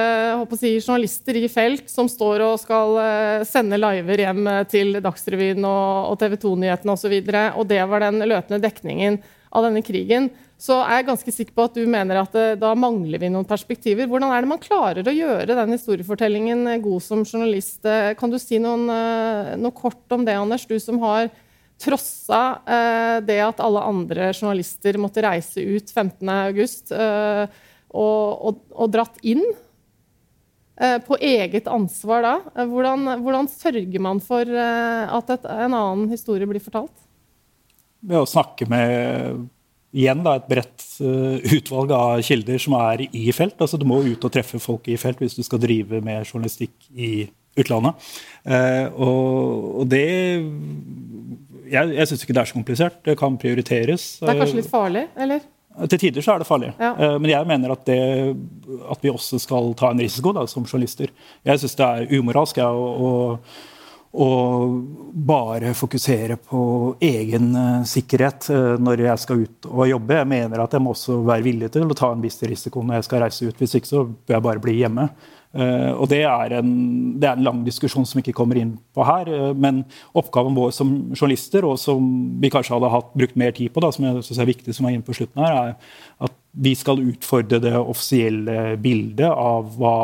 si, 0.56 0.76
journalister 0.78 1.36
i 1.38 1.48
felt 1.50 1.90
som 1.90 2.08
står 2.10 2.44
og 2.46 2.60
skal 2.62 2.96
eh, 3.02 3.44
sende 3.48 3.78
liver 3.80 4.24
hjem 4.24 4.48
til 4.70 5.00
Dagsrevyen 5.04 5.66
og, 5.68 6.16
TV 6.20 6.38
2-nyhetene 6.46 6.96
osv., 6.96 7.12
og, 7.20 7.30
så 7.30 7.46
og 7.52 7.70
det 7.70 7.84
var 7.90 8.06
den 8.06 8.24
løpende 8.24 8.62
dekningen 8.64 9.20
av 9.56 9.64
denne 9.68 9.80
krigen, 9.84 10.30
så 10.60 10.80
er 10.82 11.00
jeg 11.00 11.08
ganske 11.10 11.32
sikker 11.32 11.54
på 11.56 11.64
at 11.68 11.76
du 11.76 11.84
mener 11.88 12.18
at 12.22 12.34
da 12.60 12.70
mangler 12.76 13.20
vi 13.20 13.28
noen 13.32 13.44
perspektiver. 13.48 14.08
Hvordan 14.08 14.32
er 14.32 14.42
det 14.42 14.50
man 14.50 14.60
klarer 14.60 15.04
å 15.04 15.12
gjøre 15.12 15.56
den 15.56 15.74
historiefortellingen 15.76 16.64
god 16.84 17.04
som 17.04 17.24
journalist? 17.24 17.84
Kan 18.16 18.32
du 18.32 18.38
si 18.40 18.56
noen, 18.60 18.88
noe 19.60 19.76
kort 19.76 20.16
om 20.16 20.24
det, 20.24 20.36
Anders, 20.40 20.64
du 20.68 20.78
som 20.80 21.00
har 21.04 21.28
trossa 21.80 22.42
eh, 22.66 23.18
det 23.26 23.38
at 23.44 23.62
alle 23.64 23.84
andre 23.84 24.30
journalister 24.32 24.98
måtte 25.00 25.24
reise 25.24 25.62
ut 25.62 25.92
15.8 25.92 26.96
eh, 26.96 27.56
og, 27.96 28.46
og, 28.48 28.60
og, 28.74 28.92
dratt 28.92 29.20
inn 29.26 29.44
eh, 30.80 30.98
på 31.04 31.18
eget 31.20 31.68
ansvar 31.72 32.24
da. 32.24 32.36
Hvordan, 32.68 33.10
hvordan 33.24 33.50
sørger 33.52 34.02
man 34.02 34.22
for 34.24 34.48
eh, 34.48 35.16
at 35.18 35.36
et, 35.36 35.50
en 35.52 35.76
annen 35.76 36.08
historie 36.12 36.48
blir 36.48 36.64
fortalt? 36.64 36.94
Ved 38.06 38.22
å 38.22 38.28
snakke 38.28 38.68
med 38.70 39.46
igjen 39.96 40.20
da, 40.24 40.36
et 40.36 40.48
bredt 40.50 40.84
uh, 41.00 41.38
utvalg 41.56 41.92
av 41.96 42.20
kilder 42.26 42.60
som 42.60 42.76
er 42.78 43.06
i 43.06 43.30
felt. 43.34 43.56
Altså, 43.62 43.78
du 43.80 43.86
må 43.88 44.02
ut 44.04 44.26
og 44.28 44.32
treffe 44.34 44.60
folk 44.62 44.90
i 44.92 44.98
felt 45.00 45.22
hvis 45.22 45.38
du 45.38 45.42
skal 45.46 45.62
drive 45.62 46.02
med 46.04 46.26
journalistikk 46.26 46.74
i 46.92 47.10
utlandet. 47.56 48.08
Uh, 48.46 48.86
og, 48.94 49.68
og, 49.80 49.84
det 49.90 50.06
jeg, 51.66 51.92
jeg 51.96 52.08
syns 52.08 52.22
ikke 52.22 52.36
det 52.36 52.42
er 52.42 52.50
så 52.50 52.56
komplisert. 52.56 52.98
Det 53.06 53.18
kan 53.18 53.36
prioriteres. 53.40 54.08
Det 54.22 54.32
er 54.32 54.40
kanskje 54.40 54.60
litt 54.60 54.70
farlig, 54.70 55.06
eller? 55.18 55.44
Til 55.76 56.00
tider 56.00 56.24
så 56.24 56.34
er 56.34 56.40
det 56.40 56.48
farlig. 56.48 56.72
Ja. 56.80 56.94
Eh, 56.94 57.16
men 57.20 57.30
jeg 57.30 57.48
mener 57.48 57.74
at, 57.74 57.84
det, 57.88 58.00
at, 58.88 59.00
vi 59.02 59.12
også 59.12 59.40
skal 59.42 59.74
ta 59.76 59.92
en 59.92 60.00
risiko 60.00 60.32
da, 60.32 60.46
som 60.48 60.64
journalister. 60.64 61.12
Jeg 61.44 61.60
syns 61.60 61.76
det 61.76 61.88
er 61.88 62.14
umoralsk 62.16 62.62
ja, 62.62 62.70
å, 62.72 63.10
å, 64.16 64.28
bare 65.28 65.74
fokusere 65.76 66.38
på 66.48 66.62
egen 67.04 67.50
sikkerhet 67.84 68.48
når 68.80 69.04
jeg 69.10 69.24
skal 69.26 69.44
ut 69.44 69.68
og 69.68 69.84
jobbe. 69.90 70.20
Jeg 70.22 70.32
mener 70.32 70.64
at 70.64 70.78
jeg 70.78 70.84
må 70.86 70.96
også 70.96 71.18
være 71.26 71.44
villig 71.44 71.70
til 71.74 71.84
å 71.84 71.98
ta 71.98 72.14
en 72.14 72.24
viss 72.24 72.40
risiko 72.40 72.80
når 72.80 73.02
jeg 73.02 73.08
skal 73.10 73.26
reise 73.26 73.50
ut. 73.50 73.60
Hvis 73.60 73.76
ikke 73.76 73.92
så 73.92 74.06
bør 74.08 74.38
jeg 74.38 74.46
bare 74.48 74.64
bli 74.64 74.78
hjemme. 74.80 75.10
Uh, 75.56 75.92
og 75.96 76.10
det 76.12 76.20
er, 76.28 76.52
en, 76.58 76.72
det 77.16 77.28
er, 77.28 77.38
en, 77.38 77.46
lang 77.46 77.62
diskusjon 77.64 78.04
som 78.08 78.20
ikke 78.20 78.34
kommer 78.36 78.58
inn 78.60 78.74
på 78.96 79.06
her. 79.08 79.30
Uh, 79.30 79.52
men 79.56 79.84
oppgaven 80.16 80.56
vår 80.56 80.74
som 80.76 80.92
journalister, 81.14 81.64
og 81.64 81.78
som 81.80 82.06
vi 82.42 82.50
kanskje 82.52 82.76
hadde 82.76 82.92
hatt, 82.92 83.14
brukt 83.16 83.38
mer 83.40 83.54
tid 83.56 83.72
på, 83.72 83.82
da, 83.84 83.92
som 83.94 84.08
jeg 84.08 84.26
synes 84.26 84.42
er 84.42 84.50
viktig, 84.52 84.76
som 84.76 84.88
er 84.88 84.96
inne 84.96 85.06
på 85.06 85.16
slutten 85.16 85.44
her, 85.44 85.56
er 85.56 86.28
at 86.28 86.36
vi 86.66 86.72
skal 86.76 87.02
utfordre 87.02 87.60
det 87.60 87.74
offisielle 87.76 88.76
bildet 88.80 89.28
av 89.28 89.74
hva 89.76 89.96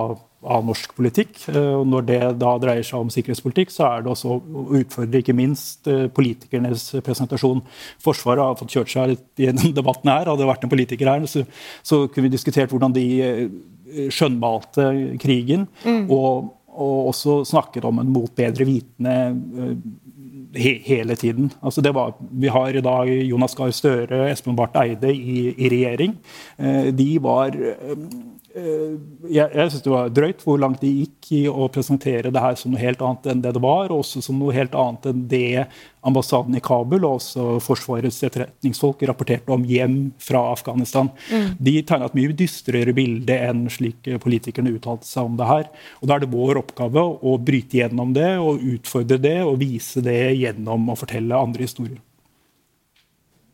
av 0.43 0.65
norsk 0.67 0.95
politikk. 0.99 1.37
Uh, 1.49 1.81
og 1.81 1.87
når 1.93 2.07
det 2.09 2.21
da 2.43 2.55
dreier 2.63 2.87
seg 2.87 3.03
om 3.03 3.11
sikkerhetspolitikk, 3.13 3.75
så 3.75 3.89
er 3.89 4.05
det 4.05 4.13
også 4.13 4.37
å 4.37 4.67
utfordre 4.81 5.23
ikke 5.23 5.37
minst 5.37 5.91
politikernes 6.17 6.89
presentasjon. 7.05 7.63
Forsvaret 8.03 8.45
har 8.45 8.59
fått 8.61 8.75
kjørt 8.77 8.95
seg 8.95 9.15
litt 9.15 9.45
i 9.45 9.51
denne 9.51 9.75
debatten 9.81 10.13
her. 10.13 10.27
Hadde 10.31 10.45
det 10.45 10.51
vært 10.53 10.67
en 10.67 10.75
politiker 10.75 11.13
her, 11.13 11.29
så, 11.31 11.45
så 11.87 12.05
kunne 12.09 12.29
vi 12.29 12.37
diskutert 12.37 12.73
hvordan 12.73 12.97
de 12.97 13.07
skjønnmalte 14.13 14.89
krigen. 15.23 15.67
Mm. 15.85 16.07
Og, 16.11 16.53
og, 16.73 16.97
også 17.13 17.43
snakket 17.49 17.87
om 17.89 18.01
en 18.01 18.13
mot 18.13 18.33
bedre 18.37 18.67
vitende 18.69 19.17
eh, 19.63 19.75
he, 20.57 20.77
hele 20.87 21.17
tiden. 21.17 21.51
Altså 21.63 21.85
var, 21.93 22.15
vi 22.31 22.49
har 22.53 22.77
i 22.77 22.85
dag 22.85 23.11
Jonas 23.29 23.57
Gahr 23.59 23.73
Støre, 23.77 24.31
Espen 24.31 24.57
Barth 24.57 24.81
Eide 24.81 25.13
i, 25.13 25.53
i 25.53 25.73
regjering. 25.73 26.17
Eh, 26.59 26.89
de 26.97 27.11
var 27.23 27.57
eh, 27.57 27.97
Eh, 27.97 28.42
jeg, 28.55 29.49
jeg 29.49 29.71
synes 29.71 29.85
det 29.85 29.93
var 29.93 30.11
drøyt 30.13 30.43
hvor 30.45 30.59
langt 30.61 30.83
de 30.83 30.91
gikk 31.03 31.31
i 31.37 31.41
å 31.49 31.69
presentere 31.73 32.33
det 32.33 32.43
her 32.43 32.59
som 32.59 32.75
noe 32.75 32.83
helt 32.83 33.01
annet 33.05 33.29
enn 33.33 33.41
det 33.45 33.55
det 33.57 33.63
var, 33.65 33.89
og 33.89 34.03
også 34.03 34.23
som 34.25 34.39
noe 34.41 34.55
helt 34.57 34.77
annet 34.79 35.09
enn 35.09 35.25
det 35.31 35.65
ambassaden 36.05 36.57
i 36.59 36.63
Kabul 36.65 37.07
og 37.07 37.17
også 37.21 37.47
Forsvarets 37.63 38.21
etterretningsfolk 38.27 39.05
rapporterte 39.09 39.55
om 39.55 39.65
hjem 39.69 39.97
fra 40.21 40.45
Afghanistan. 40.53 41.11
Mm. 41.31 41.49
De 41.63 41.77
tegna 41.89 42.11
et 42.11 42.19
mye 42.19 42.37
dystrere 42.37 42.95
bilde 42.97 43.39
enn 43.49 43.65
slik 43.73 44.11
politikerne 44.23 44.75
uttalte 44.77 45.09
seg 45.09 45.31
om 45.31 45.41
det 45.41 45.49
her. 45.49 45.69
Og 46.03 46.09
Da 46.11 46.17
er 46.17 46.25
det 46.25 46.33
vår 46.35 46.61
oppgave 46.65 47.07
å 47.23 47.37
bryte 47.41 47.81
gjennom 47.81 48.15
det 48.17 48.35
og 48.43 48.63
utfordre 48.77 49.21
det 49.23 49.39
og 49.47 49.61
vise 49.63 50.05
det 50.05 50.35
gjennom 50.43 50.91
å 50.93 50.99
fortelle 50.99 51.39
andre 51.39 51.69
historier. 51.69 52.01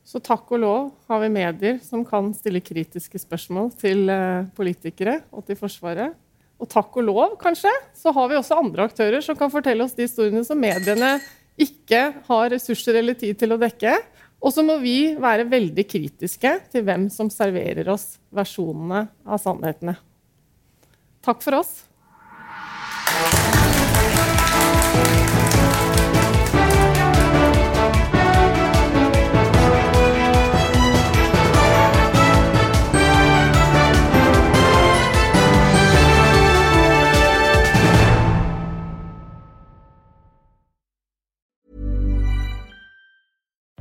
Så 0.08 0.22
takk 0.24 0.48
og 0.56 0.62
lov 0.62 0.84
har 1.10 1.20
vi 1.20 1.28
medier 1.28 1.80
som 1.84 2.00
kan 2.06 2.30
stille 2.32 2.62
kritiske 2.64 3.20
spørsmål 3.20 3.74
til 3.76 4.06
eh, 4.08 4.46
politikere 4.56 5.18
og 5.28 5.44
til 5.44 5.58
Forsvaret. 5.60 6.14
Og 6.58 6.70
takk 6.72 6.96
og 6.96 7.04
lov, 7.04 7.34
kanskje, 7.38 7.70
så 7.94 8.10
har 8.16 8.30
vi 8.30 8.38
også 8.38 8.56
andre 8.56 8.86
aktører 8.88 9.20
som 9.22 9.36
kan 9.38 9.52
fortelle 9.52 9.84
oss 9.84 9.92
de 9.94 10.06
historiene 10.08 10.40
som 10.48 10.58
mediene 10.58 11.18
ikke 11.60 12.00
har 12.24 12.48
ressurser 12.54 12.96
eller 12.98 13.18
tid 13.20 13.36
til 13.38 13.52
å 13.52 13.60
dekke. 13.60 13.98
Og 14.40 14.54
så 14.54 14.64
må 14.64 14.78
vi 14.80 15.12
være 15.20 15.44
veldig 15.50 15.84
kritiske 15.90 16.54
til 16.72 16.86
hvem 16.88 17.08
som 17.12 17.28
serverer 17.30 17.90
oss 17.92 18.16
versjonene 18.32 19.04
av 19.28 19.42
sannhetene. 19.44 19.98
Takk 21.20 21.44
for 21.44 21.60
oss. 21.60 21.84